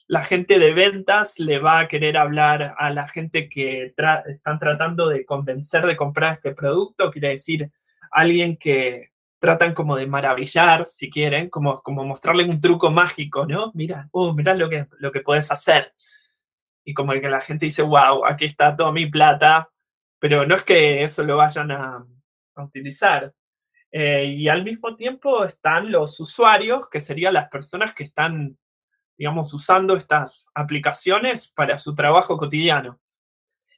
La 0.08 0.24
gente 0.24 0.58
de 0.58 0.72
ventas 0.72 1.38
le 1.38 1.60
va 1.60 1.78
a 1.78 1.88
querer 1.88 2.16
hablar 2.16 2.74
a 2.78 2.90
la 2.90 3.06
gente 3.06 3.48
que 3.48 3.94
están 4.26 4.58
tratando 4.58 5.08
de 5.08 5.24
convencer 5.24 5.86
de 5.86 5.96
comprar 5.96 6.32
este 6.32 6.52
producto, 6.52 7.12
quiere 7.12 7.28
decir 7.28 7.70
alguien 8.10 8.56
que, 8.56 9.10
tratan 9.40 9.72
como 9.74 9.96
de 9.96 10.06
maravillar, 10.06 10.84
si 10.84 11.10
quieren, 11.10 11.48
como, 11.48 11.82
como 11.82 12.04
mostrarle 12.04 12.44
un 12.44 12.60
truco 12.60 12.90
mágico, 12.90 13.46
¿no? 13.46 13.72
Mira, 13.74 14.08
uh, 14.12 14.34
mira 14.34 14.54
lo 14.54 14.68
que, 14.68 14.86
lo 14.98 15.10
que 15.10 15.22
puedes 15.22 15.50
hacer. 15.50 15.94
Y 16.84 16.92
como 16.92 17.12
que 17.12 17.28
la 17.28 17.40
gente 17.40 17.64
dice, 17.66 17.82
wow, 17.82 18.26
aquí 18.26 18.44
está 18.44 18.76
toda 18.76 18.92
mi 18.92 19.06
plata, 19.06 19.70
pero 20.18 20.46
no 20.46 20.54
es 20.54 20.62
que 20.62 21.02
eso 21.02 21.24
lo 21.24 21.38
vayan 21.38 21.70
a, 21.72 22.06
utilizar. 22.56 23.32
Eh, 23.90 24.26
y 24.36 24.48
al 24.48 24.62
mismo 24.62 24.94
tiempo 24.94 25.44
están 25.44 25.90
los 25.90 26.20
usuarios, 26.20 26.86
que 26.90 27.00
serían 27.00 27.32
las 27.32 27.48
personas 27.48 27.94
que 27.94 28.04
están, 28.04 28.58
digamos, 29.16 29.54
usando 29.54 29.96
estas 29.96 30.48
aplicaciones 30.54 31.48
para 31.48 31.78
su 31.78 31.94
trabajo 31.94 32.36
cotidiano. 32.36 33.00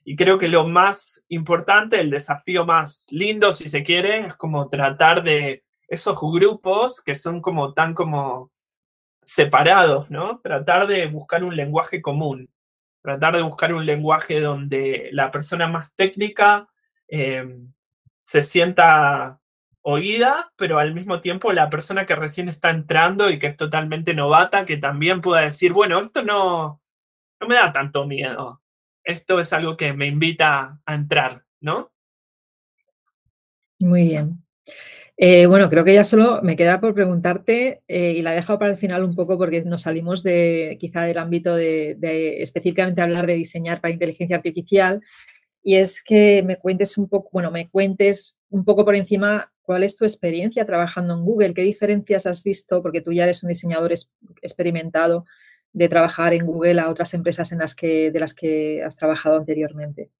Y 0.05 0.15
creo 0.15 0.37
que 0.37 0.47
lo 0.47 0.67
más 0.67 1.25
importante, 1.29 1.99
el 1.99 2.09
desafío 2.09 2.65
más 2.65 3.07
lindo, 3.11 3.53
si 3.53 3.69
se 3.69 3.83
quiere, 3.83 4.25
es 4.25 4.35
como 4.35 4.67
tratar 4.69 5.23
de 5.23 5.63
esos 5.87 6.19
grupos 6.19 7.01
que 7.01 7.15
son 7.15 7.41
como 7.41 7.73
tan 7.73 7.93
como 7.93 8.51
separados, 9.23 10.09
¿no? 10.09 10.39
Tratar 10.39 10.87
de 10.87 11.07
buscar 11.07 11.43
un 11.43 11.55
lenguaje 11.55 12.01
común, 12.01 12.49
tratar 13.01 13.35
de 13.35 13.43
buscar 13.43 13.73
un 13.73 13.85
lenguaje 13.85 14.41
donde 14.41 15.09
la 15.13 15.31
persona 15.31 15.67
más 15.67 15.93
técnica 15.95 16.67
em, 17.07 17.73
se 18.19 18.41
sienta 18.43 19.39
oída, 19.81 20.51
pero 20.57 20.79
al 20.79 20.93
mismo 20.93 21.21
tiempo 21.21 21.53
la 21.53 21.69
persona 21.69 22.05
que 22.05 22.15
recién 22.15 22.49
está 22.49 22.69
entrando 22.71 23.29
y 23.29 23.39
que 23.39 23.47
es 23.47 23.57
totalmente 23.57 24.13
novata, 24.13 24.65
que 24.65 24.77
también 24.77 25.21
pueda 25.21 25.41
decir, 25.41 25.73
bueno, 25.73 25.99
esto 25.99 26.23
no, 26.23 26.81
no 27.39 27.47
me 27.47 27.55
da 27.55 27.71
tanto 27.71 28.05
miedo 28.05 28.62
esto 29.03 29.39
es 29.39 29.53
algo 29.53 29.77
que 29.77 29.93
me 29.93 30.07
invita 30.07 30.79
a 30.85 30.95
entrar, 30.95 31.43
¿no? 31.59 31.91
Muy 33.79 34.07
bien. 34.09 34.43
Eh, 35.15 35.45
bueno, 35.45 35.69
creo 35.69 35.85
que 35.85 35.93
ya 35.93 36.03
solo 36.03 36.41
me 36.41 36.55
queda 36.55 36.79
por 36.79 36.95
preguntarte, 36.95 37.83
eh, 37.87 38.13
y 38.17 38.21
la 38.21 38.33
he 38.33 38.35
dejado 38.35 38.57
para 38.57 38.71
el 38.71 38.77
final 38.77 39.03
un 39.03 39.15
poco 39.15 39.37
porque 39.37 39.61
nos 39.63 39.83
salimos 39.83 40.23
de 40.23 40.77
quizá 40.79 41.03
del 41.03 41.19
ámbito 41.19 41.55
de, 41.55 41.97
específicamente 42.41 43.01
hablar 43.01 43.27
de 43.27 43.35
diseñar 43.35 43.79
para 43.79 43.93
inteligencia 43.93 44.37
artificial, 44.37 45.01
y 45.61 45.75
es 45.75 46.03
que 46.03 46.43
me 46.43 46.57
cuentes 46.57 46.97
un 46.97 47.07
poco, 47.07 47.29
bueno, 47.31 47.51
me 47.51 47.69
cuentes 47.69 48.37
un 48.49 48.65
poco 48.65 48.83
por 48.83 48.95
encima 48.95 49.51
cuál 49.61 49.83
es 49.83 49.95
tu 49.95 50.03
experiencia 50.03 50.65
trabajando 50.65 51.13
en 51.13 51.23
Google, 51.23 51.53
qué 51.53 51.61
diferencias 51.61 52.25
has 52.25 52.43
visto, 52.43 52.81
porque 52.81 53.01
tú 53.01 53.13
ya 53.13 53.23
eres 53.23 53.43
un 53.43 53.49
diseñador 53.49 53.93
experimentado, 54.41 55.25
de 55.73 55.89
trabajar 55.89 56.33
en 56.33 56.45
Google 56.45 56.79
a 56.79 56.89
otras 56.89 57.13
empresas 57.13 57.51
en 57.51 57.59
las 57.59 57.75
que, 57.75 58.11
de 58.11 58.19
las 58.19 58.33
que 58.33 58.83
has 58.83 58.95
trabajado 58.95 59.37
anteriormente? 59.37 60.11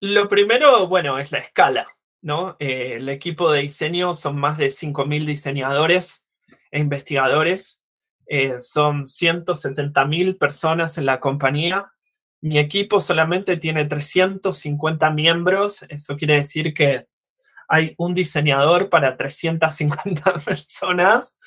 Lo 0.00 0.28
primero, 0.28 0.86
bueno, 0.86 1.18
es 1.18 1.30
la 1.32 1.38
escala, 1.38 1.86
¿no? 2.22 2.56
Eh, 2.58 2.94
el 2.96 3.08
equipo 3.08 3.52
de 3.52 3.62
diseño 3.62 4.14
son 4.14 4.38
más 4.38 4.58
de 4.58 4.66
5.000 4.66 5.26
diseñadores 5.26 6.28
e 6.70 6.80
investigadores. 6.80 7.84
Eh, 8.26 8.58
son 8.58 9.04
170.000 9.04 10.38
personas 10.38 10.98
en 10.98 11.06
la 11.06 11.20
compañía. 11.20 11.92
Mi 12.40 12.58
equipo 12.58 12.98
solamente 12.98 13.56
tiene 13.56 13.84
350 13.84 15.10
miembros. 15.10 15.84
Eso 15.88 16.16
quiere 16.16 16.34
decir 16.34 16.74
que 16.74 17.06
hay 17.72 17.94
un 17.96 18.12
diseñador 18.12 18.90
para 18.90 19.16
350 19.16 20.34
personas. 20.44 21.38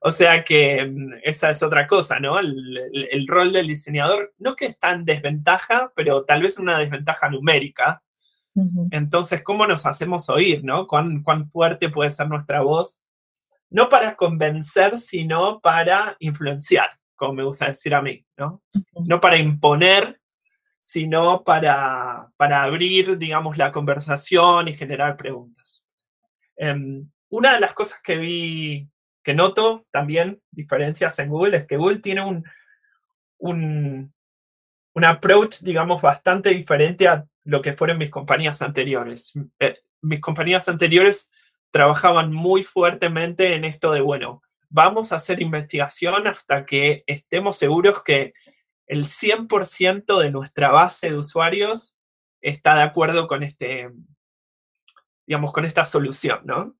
O 0.00 0.10
sea 0.10 0.42
que 0.44 0.84
mm, 0.84 1.12
esa 1.22 1.50
es 1.50 1.62
otra 1.62 1.86
cosa, 1.86 2.18
¿no? 2.18 2.40
El, 2.40 3.24
rol 3.28 3.52
del 3.52 3.68
diseñador, 3.68 4.34
no 4.38 4.56
que 4.56 4.66
está 4.66 4.90
en 4.90 5.04
desventaja, 5.04 5.92
pero 5.94 6.24
tal 6.24 6.42
vez 6.42 6.58
una 6.58 6.76
desventaja 6.76 7.30
numérica. 7.30 8.02
Entonces, 8.90 9.44
¿cómo 9.44 9.64
nos 9.64 9.86
hacemos 9.86 10.28
oír, 10.28 10.64
¿no? 10.64 10.88
¿Cuán, 10.88 11.22
¿Cuán 11.22 11.48
fuerte 11.48 11.88
puede 11.88 12.10
ser 12.10 12.26
nuestra 12.26 12.62
voz? 12.62 13.04
No 13.70 13.88
para 13.88 14.16
convencer, 14.16 14.98
sino 14.98 15.60
para 15.60 16.16
influenciar, 16.18 16.90
como 17.14 17.34
me 17.34 17.44
gusta 17.44 17.66
decir 17.66 17.94
a 17.94 18.02
mí, 18.02 18.26
¿no? 18.36 18.60
No 19.06 19.20
para 19.20 19.38
imponer, 19.38 20.19
sino 20.80 21.44
para, 21.44 22.32
para 22.38 22.62
abrir, 22.62 23.18
digamos, 23.18 23.58
la 23.58 23.70
conversación 23.70 24.66
y 24.66 24.74
generar 24.74 25.16
preguntas. 25.16 25.90
Em, 26.56 27.08
una 27.28 27.54
de 27.54 27.60
las 27.60 27.74
cosas 27.74 28.00
que 28.02 28.16
vi, 28.16 28.88
que 29.22 29.34
noto 29.34 29.86
también, 29.90 30.40
diferencias 30.50 31.18
en 31.18 31.28
Google, 31.28 31.58
es 31.58 31.66
que 31.66 31.76
Google 31.76 31.98
tiene 31.98 32.24
un, 32.24 32.44
un, 33.38 34.12
un 34.94 35.04
approach, 35.04 35.60
digamos, 35.60 36.00
bastante 36.00 36.50
diferente 36.50 37.06
a 37.06 37.26
lo 37.44 37.60
que 37.60 37.74
fueron 37.74 37.98
mis 37.98 38.10
compañías 38.10 38.62
anteriores. 38.62 39.34
Eh, 39.58 39.76
mis 40.00 40.20
compañías 40.20 40.66
anteriores 40.68 41.30
trabajaban 41.70 42.32
muy 42.32 42.64
fuertemente 42.64 43.54
en 43.54 43.64
esto 43.64 43.92
de, 43.92 44.00
bueno, 44.00 44.42
vamos 44.70 45.12
a 45.12 45.16
hacer 45.16 45.42
investigación 45.42 46.26
hasta 46.26 46.64
que 46.64 47.04
estemos 47.06 47.58
seguros 47.58 48.02
que 48.02 48.32
el 48.90 49.04
100% 49.04 50.18
de 50.18 50.32
nuestra 50.32 50.72
base 50.72 51.10
de 51.10 51.16
usuarios 51.16 51.96
está 52.40 52.74
de 52.74 52.82
acuerdo 52.82 53.28
con 53.28 53.44
este, 53.44 53.88
digamos, 55.24 55.52
con 55.52 55.64
esta 55.64 55.86
solución, 55.86 56.40
¿no? 56.44 56.76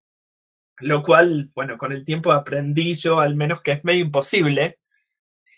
Lo 0.80 1.04
cual, 1.04 1.52
bueno, 1.54 1.78
con 1.78 1.92
el 1.92 2.04
tiempo 2.04 2.32
aprendí 2.32 2.94
yo 2.94 3.20
al 3.20 3.36
menos 3.36 3.62
que 3.62 3.70
es 3.70 3.84
medio 3.84 4.04
imposible. 4.06 4.80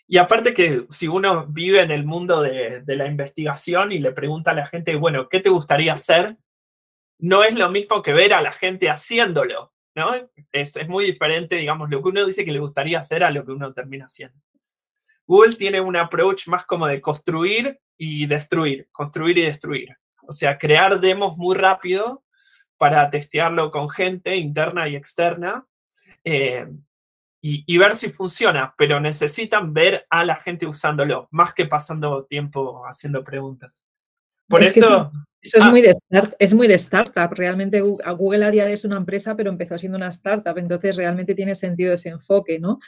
Y 0.07 0.19
aparte 0.19 0.53
que 0.53 0.85
si 0.91 1.07
uno 1.07 1.47
vive 1.47 1.81
en 1.81 1.89
el 1.89 2.05
mundo 2.05 2.43
de, 2.43 2.83
la 2.85 3.07
investigación 3.07 3.91
y 3.91 3.97
le 3.97 4.11
pregunta 4.11 4.51
a 4.51 4.55
la 4.55 4.67
gente, 4.67 4.95
bueno, 4.95 5.29
¿qué 5.29 5.39
te 5.39 5.49
gustaría 5.49 5.93
hacer? 5.93 6.37
No 7.17 7.43
es 7.43 7.55
lo 7.55 7.71
mismo 7.71 8.03
que 8.03 8.13
ver 8.13 8.31
a 8.31 8.41
la 8.41 8.51
gente 8.51 8.91
haciéndolo, 8.91 9.73
¿no? 9.95 10.13
Es, 10.51 10.75
es 10.75 10.87
muy 10.87 11.05
diferente, 11.05 11.55
digamos, 11.55 11.89
lo 11.89 12.03
que 12.03 12.09
uno 12.09 12.25
dice 12.27 12.45
que 12.45 12.51
le 12.51 12.59
gustaría 12.59 12.99
hacer 12.99 13.23
a 13.23 13.31
lo 13.31 13.43
que 13.43 13.53
uno 13.53 13.73
termina 13.73 14.05
haciendo. 14.05 14.39
Google 15.33 15.55
tiene 15.55 15.81
un 15.81 15.95
approach 15.95 16.47
más 16.47 16.63
como 16.63 16.85
de 16.85 17.01
construir 17.01 17.79
y 17.97 18.27
destruir, 18.27 18.87
construir 18.91 19.35
y 19.39 19.41
destruir. 19.41 19.89
O 20.27 20.31
sea, 20.31 20.59
crear 20.59 20.99
demos 20.99 21.37
muy 21.37 21.55
rápido 21.55 22.23
para 22.77 23.09
testearlo 23.09 23.71
con 23.71 23.89
gente 23.89 24.35
interna 24.37 24.87
y 24.87 24.95
externa 24.95 25.65
eh, 26.23 26.67
y, 27.41 27.77
ver 27.79 27.95
si 27.95 28.11
funciona, 28.11 28.75
pero 28.77 28.99
necesitan 28.99 29.73
ver 29.73 30.05
a 30.11 30.23
la 30.23 30.35
gente 30.35 30.67
usándolo, 30.67 31.27
más 31.31 31.51
que 31.51 31.65
pasando 31.65 32.25
tiempo 32.25 32.83
haciendo 32.85 33.23
preguntas. 33.23 33.87
Por 34.47 34.61
eso... 34.61 35.11
Eso, 35.41 35.57
es, 35.57 35.63
ah. 35.65 35.71
muy 35.71 35.81
de, 35.81 35.97
es 36.39 36.53
muy 36.53 36.67
de 36.69 36.75
startup. 36.75 37.33
Realmente 37.33 37.81
Google 37.81 38.45
a 38.45 38.51
día 38.51 38.69
es 38.69 38.85
una 38.85 38.95
empresa, 38.95 39.35
pero 39.35 39.49
empezó 39.49 39.77
siendo 39.77 39.97
una 39.97 40.07
startup. 40.07 40.57
Entonces 40.57 40.95
realmente 40.95 41.35
tiene 41.35 41.53
sentido 41.53 41.91
ese 41.91 42.07
enfoque, 42.07 42.59
¿no? 42.59 42.79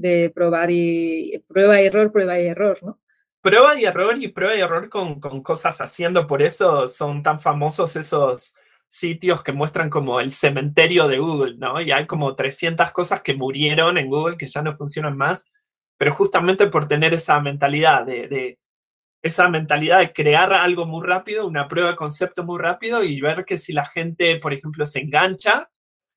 De 0.00 0.30
probar 0.30 0.70
y 0.70 1.42
prueba 1.46 1.80
y 1.80 1.86
error, 1.86 2.10
prueba 2.12 2.40
y 2.40 2.46
error, 2.46 2.78
¿no? 2.82 3.00
prueba 3.40 3.78
y 3.78 3.84
error 3.84 4.16
y 4.22 4.28
prueba 4.28 4.54
y 4.54 4.60
error 4.60 4.88
con, 4.88 5.20
con 5.20 5.42
cosas 5.42 5.80
haciendo. 5.80 6.26
Por 6.26 6.42
eso 6.42 6.88
son 6.88 7.22
tan 7.22 7.40
famosos 7.40 7.96
esos 7.96 8.54
sitios 8.88 9.42
que 9.42 9.52
muestran 9.52 9.88
como 9.88 10.20
el 10.20 10.32
cementerio 10.32 11.08
de 11.08 11.18
Google, 11.18 11.56
¿no? 11.58 11.80
Y 11.80 11.92
hay 11.92 12.06
como 12.06 12.34
300 12.34 12.90
cosas 12.92 13.22
que 13.22 13.34
murieron 13.34 13.98
en 13.98 14.08
Google 14.08 14.36
que 14.36 14.48
ya 14.48 14.62
no 14.62 14.76
funcionan 14.76 15.16
más, 15.16 15.52
pero 15.96 16.12
justamente 16.12 16.66
por 16.66 16.88
tener 16.88 17.14
esa 17.14 17.40
mentalidad 17.40 18.04
de, 18.04 18.58
esa 19.22 19.48
mentalidad 19.48 20.00
de 20.00 20.12
crear 20.12 20.52
algo 20.52 20.86
muy 20.86 21.06
rápido, 21.06 21.46
una 21.46 21.68
prueba 21.68 21.90
de 21.90 21.96
concepto 21.96 22.42
muy 22.42 22.58
rápido 22.60 23.04
y 23.04 23.20
ver 23.20 23.44
que 23.44 23.58
si 23.58 23.72
la 23.72 23.86
gente, 23.86 24.36
por 24.36 24.52
ejemplo, 24.52 24.86
se 24.86 25.00
engancha, 25.00 25.70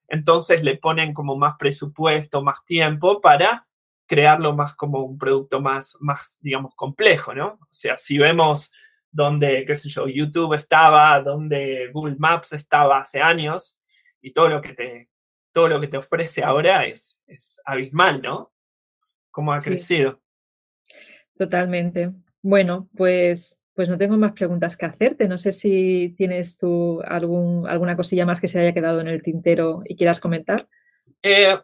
entonces 0.07 0.63
le 0.63 0.77
ponen 0.77 1.13
como 1.13 1.37
más 1.37 1.55
presupuesto, 1.59 2.41
más 2.41 2.65
tiempo 2.65 3.21
para 3.21 3.67
crearlo 4.13 4.53
más 4.53 4.75
como 4.75 5.03
un 5.03 5.17
producto 5.17 5.59
más, 5.59 5.97
más 5.99 6.37
digamos, 6.41 6.75
complejo, 6.75 7.33
¿no? 7.33 7.47
O 7.61 7.67
sea, 7.71 7.97
si 7.97 8.19
vemos 8.19 8.71
donde, 9.11 9.65
qué 9.65 9.75
sé 9.75 9.89
yo, 9.89 10.07
YouTube 10.07 10.53
estaba, 10.53 11.19
donde 11.21 11.89
Google 11.91 12.15
Maps 12.19 12.53
estaba 12.53 12.99
hace 12.99 13.21
años 13.21 13.81
y 14.21 14.31
todo 14.31 14.49
lo 14.49 14.61
que 14.61 14.73
te, 14.73 15.09
todo 15.51 15.67
lo 15.67 15.81
que 15.81 15.87
te 15.87 15.97
ofrece 15.97 16.43
ahora 16.43 16.85
es, 16.85 17.21
es 17.25 17.59
abismal, 17.65 18.21
¿no? 18.21 18.53
Cómo 19.31 19.51
ha 19.51 19.59
crecido. 19.59 20.21
Totalmente. 21.35 22.11
Bueno, 22.43 22.87
pues, 22.95 23.59
pues 23.73 23.89
no 23.89 23.97
tengo 23.97 24.15
más 24.17 24.33
preguntas 24.33 24.77
que 24.77 24.85
hacerte. 24.85 25.27
No 25.27 25.39
sé 25.39 25.51
si 25.51 26.13
tienes 26.15 26.55
tú 26.55 27.01
algún, 27.01 27.67
alguna 27.67 27.95
cosilla 27.95 28.27
más 28.27 28.39
que 28.39 28.47
se 28.47 28.59
haya 28.59 28.73
quedado 28.73 29.01
en 29.01 29.07
el 29.07 29.23
tintero 29.23 29.81
y 29.85 29.95
quieras 29.95 30.19
comentar. 30.19 30.67
Eh, 31.23 31.57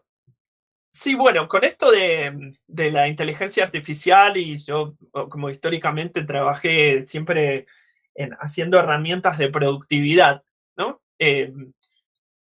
Sí, 0.91 1.13
bueno, 1.13 1.47
con 1.47 1.63
esto 1.63 1.91
de, 1.91 2.57
la 2.67 3.07
inteligencia 3.07 3.63
artificial 3.63 4.37
y 4.37 4.57
yo 4.57 4.95
como 5.29 5.49
históricamente 5.49 6.23
trabajé 6.23 7.03
siempre 7.03 7.67
en, 8.15 8.33
haciendo 8.39 8.79
herramientas 8.79 9.37
de 9.37 9.49
productividad, 9.49 10.43
¿no? 10.75 11.01
Eh, 11.19 11.53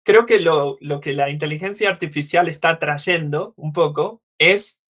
creo 0.05 0.27
que 0.27 0.41
lo, 0.41 0.79
que 1.03 1.13
la 1.13 1.31
inteligencia 1.31 1.91
artificial 1.91 2.49
está 2.49 2.79
trayendo 2.79 3.53
un 3.57 3.73
poco 3.73 4.23
es 4.39 4.81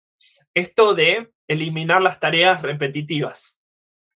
esto 0.55 0.95
de 0.95 1.33
eliminar 1.49 2.03
las 2.03 2.21
tareas 2.21 2.61
repetitivas. 2.61 3.63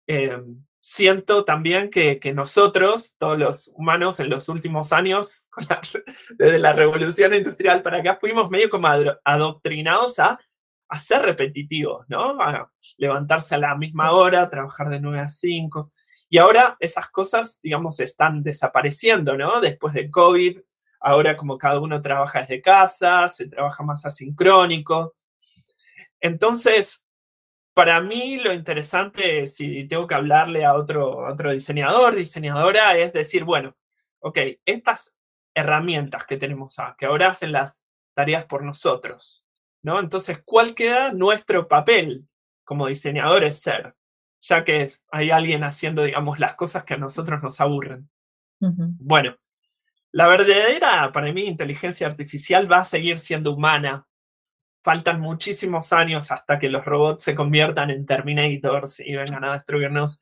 Eh, 0.06 0.38
siento 0.80 1.44
también 1.44 1.90
que, 1.90 2.18
nosotros, 2.34 3.14
todos 3.18 3.38
los 3.38 3.70
humanos 3.74 4.18
en 4.18 4.30
los 4.30 4.48
últimos 4.48 4.92
años, 4.92 5.46
desde 6.38 6.58
la 6.58 6.72
revolución 6.72 7.34
industrial 7.34 7.82
para 7.82 7.98
acá, 7.98 8.18
fuimos 8.20 8.50
medio 8.50 8.70
como 8.70 8.88
adoctrinados 9.24 10.18
a, 10.18 10.38
a 10.88 10.98
ser 10.98 11.22
repetitivos, 11.22 12.06
¿no? 12.08 12.40
A 12.40 12.70
levantarse 12.96 13.54
a 13.54 13.58
la 13.58 13.76
misma 13.76 14.12
hora, 14.12 14.48
trabajar 14.48 14.88
de 14.88 15.00
9 15.00 15.20
a 15.20 15.28
5. 15.28 15.92
Y 16.30 16.38
ahora 16.38 16.76
esas 16.80 17.08
cosas, 17.10 17.60
digamos, 17.62 18.00
están 18.00 18.42
desapareciendo, 18.42 19.36
¿no? 19.36 19.60
Después 19.60 19.92
de 19.94 20.10
COVID, 20.10 20.60
ahora 21.00 21.36
como 21.36 21.58
cada 21.58 21.80
uno 21.80 22.00
trabaja 22.00 22.40
desde 22.40 22.62
casa, 22.62 23.28
se 23.28 23.48
trabaja 23.48 23.82
más 23.82 24.06
asincrónico. 24.06 25.14
Entonces, 26.20 27.06
para 27.80 27.98
mí 28.02 28.36
lo 28.36 28.52
interesante, 28.52 29.46
si 29.46 29.88
tengo 29.88 30.06
que 30.06 30.14
hablarle 30.14 30.66
a 30.66 30.74
otro, 30.74 31.26
otro 31.26 31.50
diseñador, 31.50 32.14
diseñadora, 32.14 32.98
es 32.98 33.14
decir, 33.14 33.42
bueno, 33.44 33.74
ok, 34.18 34.36
estas 34.66 35.16
herramientas 35.54 36.26
que 36.26 36.36
tenemos 36.36 36.76
que 36.98 37.06
ahora 37.06 37.28
hacen 37.28 37.52
las 37.52 37.86
tareas 38.12 38.44
por 38.44 38.64
nosotros, 38.64 39.46
¿no? 39.80 39.98
Entonces, 39.98 40.42
¿cuál 40.44 40.74
queda 40.74 41.14
nuestro 41.14 41.68
papel 41.68 42.28
como 42.64 42.86
diseñadores 42.86 43.62
ser? 43.62 43.94
Ya 44.42 44.62
que 44.62 44.82
es, 44.82 45.02
hay 45.10 45.30
alguien 45.30 45.64
haciendo, 45.64 46.02
digamos, 46.02 46.38
las 46.38 46.56
cosas 46.56 46.84
que 46.84 46.92
a 46.92 46.98
nosotros 46.98 47.42
nos 47.42 47.62
aburren. 47.62 48.10
Bueno, 48.58 49.38
la 50.12 50.26
verdadera, 50.26 51.10
para 51.12 51.32
mí, 51.32 51.44
inteligencia 51.44 52.06
artificial 52.06 52.70
va 52.70 52.80
a 52.80 52.84
seguir 52.84 53.16
siendo 53.16 53.54
humana, 53.54 54.06
faltan 54.82 55.20
muchísimos 55.20 55.92
años 55.92 56.30
hasta 56.30 56.58
que 56.58 56.68
los 56.68 56.84
robots 56.84 57.22
se 57.22 57.34
conviertan 57.34 57.90
en 57.90 58.06
Terminators 58.06 59.00
y 59.00 59.14
vengan 59.14 59.44
a 59.44 59.52
destruirnos. 59.54 60.20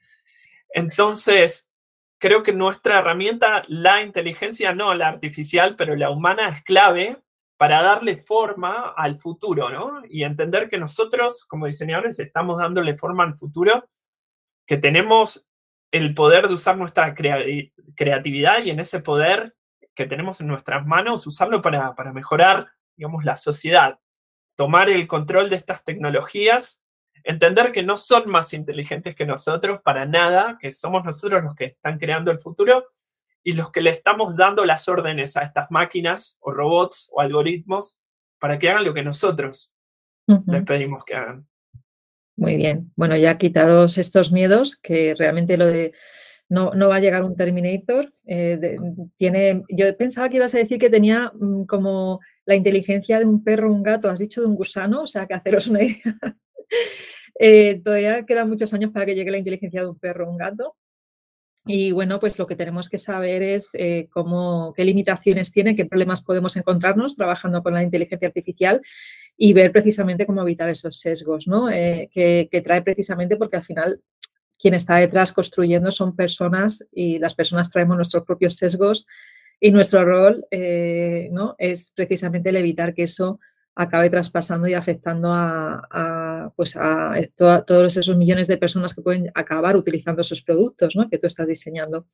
Entonces, 0.71 1.71
creo 2.19 2.43
que 2.43 2.53
nuestra 2.53 2.99
herramienta, 2.99 3.63
la 3.69 4.03
inteligencia, 4.03 4.75
no 4.75 4.95
la 4.95 5.09
artificial, 5.09 5.77
pero 5.77 5.95
la 5.97 6.11
humana 6.11 6.49
es 6.49 6.63
clave 6.63 7.23
para 7.57 7.83
darle 7.83 8.17
forma 8.17 8.95
al 8.97 9.17
futuro, 9.17 9.71
¿no? 9.71 10.03
Y 10.09 10.23
entender 10.23 10.69
que 10.69 10.79
nosotros, 10.79 11.45
como 11.45 11.67
diseñadores, 11.67 12.19
estamos 12.21 12.59
dándole 12.59 12.97
forma 12.97 13.25
al 13.25 13.37
futuro, 13.37 13.89
que 14.67 14.77
tenemos 14.77 15.47
el 15.91 16.15
poder 16.15 16.47
de 16.49 16.55
usar 16.55 16.77
nuestra 16.77 17.15
creatividad 17.15 18.63
y 18.63 18.71
en 18.71 18.81
ese 18.81 19.01
poder 19.01 19.57
que 19.95 20.07
tenemos 20.07 20.41
en 20.41 20.47
nuestras 20.47 20.87
manos, 20.87 21.27
usarlo 21.27 21.63
para, 21.63 21.95
para 21.95 22.13
mejorar, 22.13 22.69
digamos, 22.95 23.25
la 23.25 23.35
sociedad 23.35 23.99
tomar 24.59 24.91
el 24.91 25.07
control 25.07 25.49
de 25.49 25.55
estas 25.55 25.85
tecnologías, 25.85 26.85
entender 27.23 27.71
que 27.71 27.85
no 27.85 27.97
son 27.97 28.29
más 28.29 28.53
inteligentes 28.53 29.15
que 29.15 29.25
nosotros 29.25 29.81
para 29.85 30.05
nada, 30.05 30.59
que 30.61 30.73
somos 30.73 31.05
nosotros 31.05 31.45
los 31.45 31.55
que 31.55 31.67
están 31.67 31.97
creando 31.97 32.33
el 32.33 32.41
futuro 32.41 32.85
y 33.45 33.53
los 33.53 33.71
que 33.71 33.83
le 33.83 33.91
estamos 33.91 34.37
dando 34.37 34.65
las 34.65 34.89
órdenes 34.89 35.37
a 35.37 35.43
estas 35.43 35.71
máquinas 35.71 36.39
o 36.41 36.51
robots 36.51 37.09
o 37.13 37.21
algoritmos 37.21 38.01
para 38.41 38.59
que 38.59 38.69
hagan 38.69 38.85
lo 38.85 38.93
que 38.93 39.05
nosotros 39.05 39.77
les 40.27 40.65
pedimos 40.65 41.05
que 41.05 41.15
hagan. 41.15 41.47
Muy 42.35 42.57
bien. 42.57 42.91
Bueno, 42.97 43.17
ya 43.17 43.39
quitados 43.39 43.97
estos 43.97 44.33
miedos, 44.33 44.75
que 44.75 45.15
realmente 45.17 45.57
lo 45.57 45.67
de 45.67 45.93
no, 46.49 46.89
va 46.89 46.97
a 46.97 47.01
llegar 47.01 47.25
un 47.25 47.37
Terminator. 47.37 48.13
Eh, 48.27 48.77
tiene, 49.17 49.65
yo 49.69 49.97
pensaba 49.97 50.29
que 50.29 50.37
ibas 50.37 50.55
a 50.55 50.59
decir 50.59 50.79
que 50.79 50.91
tenía 50.91 51.31
mm, 51.35 51.65
como 51.65 52.21
la 52.47 52.55
inteligencia 52.55 53.19
de 53.19 53.27
un 53.27 53.45
perro 53.45 53.73
un 53.73 53.83
gato, 53.83 54.09
has 54.09 54.19
dicho 54.19 54.41
de 54.41 54.47
un 54.47 54.55
gusano, 54.55 55.03
o 55.03 55.07
sea, 55.07 55.27
que 55.27 55.35
haceros 55.35 55.69
una 55.69 55.83
idea. 55.83 56.03
Eh, 57.41 57.81
todavía 57.85 58.27
quedan 58.27 58.49
muchos 58.49 58.75
años 58.75 58.91
para 58.91 59.07
que 59.07 59.15
llegue 59.15 59.31
la 59.31 59.39
inteligencia 59.39 59.83
de 59.83 59.87
un 59.87 59.97
perro 59.97 60.29
un 60.29 60.37
gato. 60.37 60.75
Y 61.67 61.93
bueno, 61.93 62.19
pues 62.19 62.37
lo 62.37 62.49
que 62.49 62.57
tenemos 62.57 62.89
que 62.89 62.99
saber 62.99 63.45
es 63.45 63.71
eh, 63.75 64.09
cómo, 64.11 64.75
qué 64.77 64.85
limitaciones 64.85 65.53
tiene, 65.53 65.77
qué 65.77 65.87
problemas 65.87 66.21
podemos 66.21 66.57
encontrarnos 66.57 67.15
trabajando 67.15 67.63
con 67.63 67.75
la 67.75 67.85
inteligencia 67.85 68.27
artificial 68.27 68.83
y 69.37 69.53
ver 69.53 69.71
precisamente 69.71 70.27
cómo 70.27 70.43
evitar 70.43 70.69
esos 70.69 70.99
sesgos 70.99 71.47
¿no? 71.47 71.69
que, 71.69 72.49
que, 72.51 72.61
trae 72.61 72.83
precisamente 72.83 73.37
porque 73.37 73.55
al 73.55 73.63
final 73.63 74.03
quien 74.59 74.75
está 74.75 74.97
detrás 74.97 75.33
construyendo 75.33 75.91
son 75.91 76.17
personas 76.17 76.87
y 76.93 77.19
las 77.19 77.35
personas 77.35 77.71
traemos 77.71 77.97
nuestros 77.97 78.25
propios 78.25 78.57
sesgos 78.57 79.07
y 79.61 79.71
nuestro 79.71 80.05
rol 80.05 80.45
eh, 80.51 81.29
¿no? 81.33 81.55
es 81.59 81.93
precisamente 81.95 82.51
el 82.51 82.57
evitar 82.57 82.95
que 82.95 83.05
eso 83.05 83.41
acabe 83.75 84.11
traspasando 84.11 84.67
y 84.67 84.75
afectando 84.75 85.33
a, 85.33 86.53
pues 86.57 86.77
a 86.77 87.15
todos 87.37 87.97
esos 87.97 88.17
millones 88.17 88.49
de 88.49 88.57
personas 88.57 88.93
que 88.93 89.03
pueden 89.03 89.31
acabar 89.35 89.77
utilizando 89.77 90.23
esos 90.23 90.43
productos 90.43 90.97
¿no? 90.97 91.09
que 91.09 91.19
tú 91.19 91.29
estás 91.29 91.47
diseñando. 91.47 92.07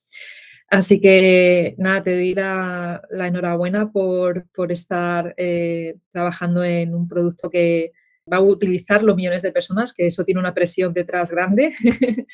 Así 0.68 1.00
que 1.00 1.74
nada, 1.78 2.02
te 2.02 2.14
doy 2.14 2.34
la, 2.34 3.02
enhorabuena 3.10 3.90
por, 3.90 4.46
por 4.48 4.72
estar 4.72 5.34
eh, 5.38 5.96
trabajando 6.10 6.62
en 6.64 6.94
un 6.94 7.08
producto 7.08 7.48
que, 7.48 7.92
va 8.32 8.38
a 8.38 8.40
utilizarlo 8.40 9.14
millones 9.14 9.42
de 9.42 9.52
personas, 9.52 9.92
que 9.92 10.06
eso 10.06 10.24
tiene 10.24 10.40
una 10.40 10.54
presión 10.54 10.92
detrás 10.92 11.30
grande. 11.30 11.72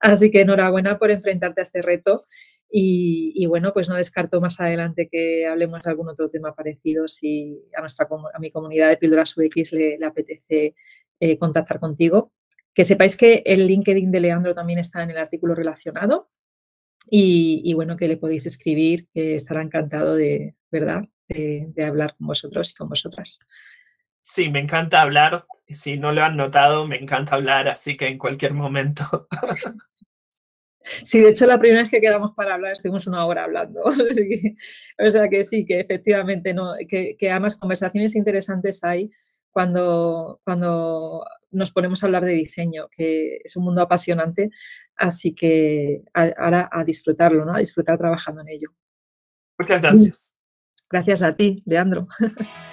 Así 0.00 0.30
que 0.30 0.40
enhorabuena 0.40 0.98
por 0.98 1.10
enfrentarte 1.10 1.60
a 1.60 1.62
este 1.62 1.82
reto. 1.82 2.24
Y, 2.74 3.44
bueno, 3.46 3.74
pues 3.74 3.90
no 3.90 3.96
descarto 3.96 4.40
más 4.40 4.58
adelante 4.58 5.06
que 5.06 5.46
hablemos 5.46 5.82
de 5.82 5.90
algún 5.90 6.08
otro 6.08 6.26
tema 6.28 6.54
parecido 6.54 7.06
si 7.06 7.60
a, 7.76 7.82
nuestra, 7.82 8.08
a 8.32 8.38
mi 8.38 8.50
comunidad 8.50 8.88
de 8.88 8.96
Píldoras 8.96 9.36
UX 9.36 9.72
le, 9.72 9.98
le 9.98 10.06
apetece 10.06 10.74
eh, 11.20 11.38
contactar 11.38 11.78
contigo. 11.78 12.32
Que 12.72 12.84
sepáis 12.84 13.18
que 13.18 13.42
el 13.44 13.66
LinkedIn 13.66 14.10
de 14.10 14.20
Leandro 14.20 14.54
también 14.54 14.78
está 14.78 15.02
en 15.02 15.10
el 15.10 15.18
artículo 15.18 15.54
relacionado 15.54 16.30
y, 17.10 17.74
bueno, 17.74 17.98
que 17.98 18.08
le 18.08 18.16
podéis 18.16 18.46
escribir, 18.46 19.06
que 19.12 19.34
estará 19.34 19.60
encantado 19.60 20.14
de, 20.14 20.56
¿verdad?, 20.70 21.02
de 21.28 21.84
hablar 21.84 22.14
con 22.16 22.28
vosotros 22.28 22.70
y 22.70 22.74
con 22.74 22.88
vosotras. 22.88 23.38
Sí, 24.22 24.50
me 24.50 24.60
encanta 24.60 25.02
hablar. 25.02 25.46
Si 25.68 25.98
no 25.98 26.12
lo 26.12 26.22
han 26.22 26.36
notado, 26.36 26.86
me 26.86 26.96
encanta 26.96 27.34
hablar, 27.34 27.68
así 27.68 27.96
que 27.96 28.06
en 28.06 28.18
cualquier 28.18 28.54
momento. 28.54 29.28
Sí, 31.04 31.20
de 31.20 31.28
hecho 31.28 31.46
la 31.46 31.58
primera 31.58 31.82
vez 31.82 31.90
que 31.90 32.00
quedamos 32.00 32.32
para 32.34 32.54
hablar 32.54 32.72
estuvimos 32.72 33.06
una 33.06 33.24
hora 33.26 33.44
hablando. 33.44 33.82
o 33.84 35.10
sea 35.10 35.28
que 35.28 35.44
sí, 35.44 35.64
que 35.64 35.80
efectivamente, 35.80 36.54
no, 36.54 36.74
que, 36.88 37.16
que, 37.16 37.30
además 37.30 37.56
conversaciones 37.56 38.16
interesantes 38.16 38.82
hay 38.82 39.10
cuando, 39.50 40.40
cuando 40.44 41.24
nos 41.50 41.70
ponemos 41.70 42.02
a 42.02 42.06
hablar 42.06 42.24
de 42.24 42.32
diseño, 42.32 42.88
que 42.90 43.38
es 43.44 43.56
un 43.56 43.64
mundo 43.64 43.82
apasionante, 43.82 44.50
así 44.96 45.34
que 45.34 46.02
ahora 46.14 46.68
a 46.72 46.84
disfrutarlo, 46.84 47.44
¿no? 47.44 47.54
A 47.54 47.58
disfrutar 47.58 47.98
trabajando 47.98 48.40
en 48.40 48.48
ello. 48.48 48.74
Muchas 49.58 49.80
gracias. 49.80 50.36
Gracias 50.90 51.22
a 51.22 51.36
ti, 51.36 51.62
Leandro. 51.66 52.08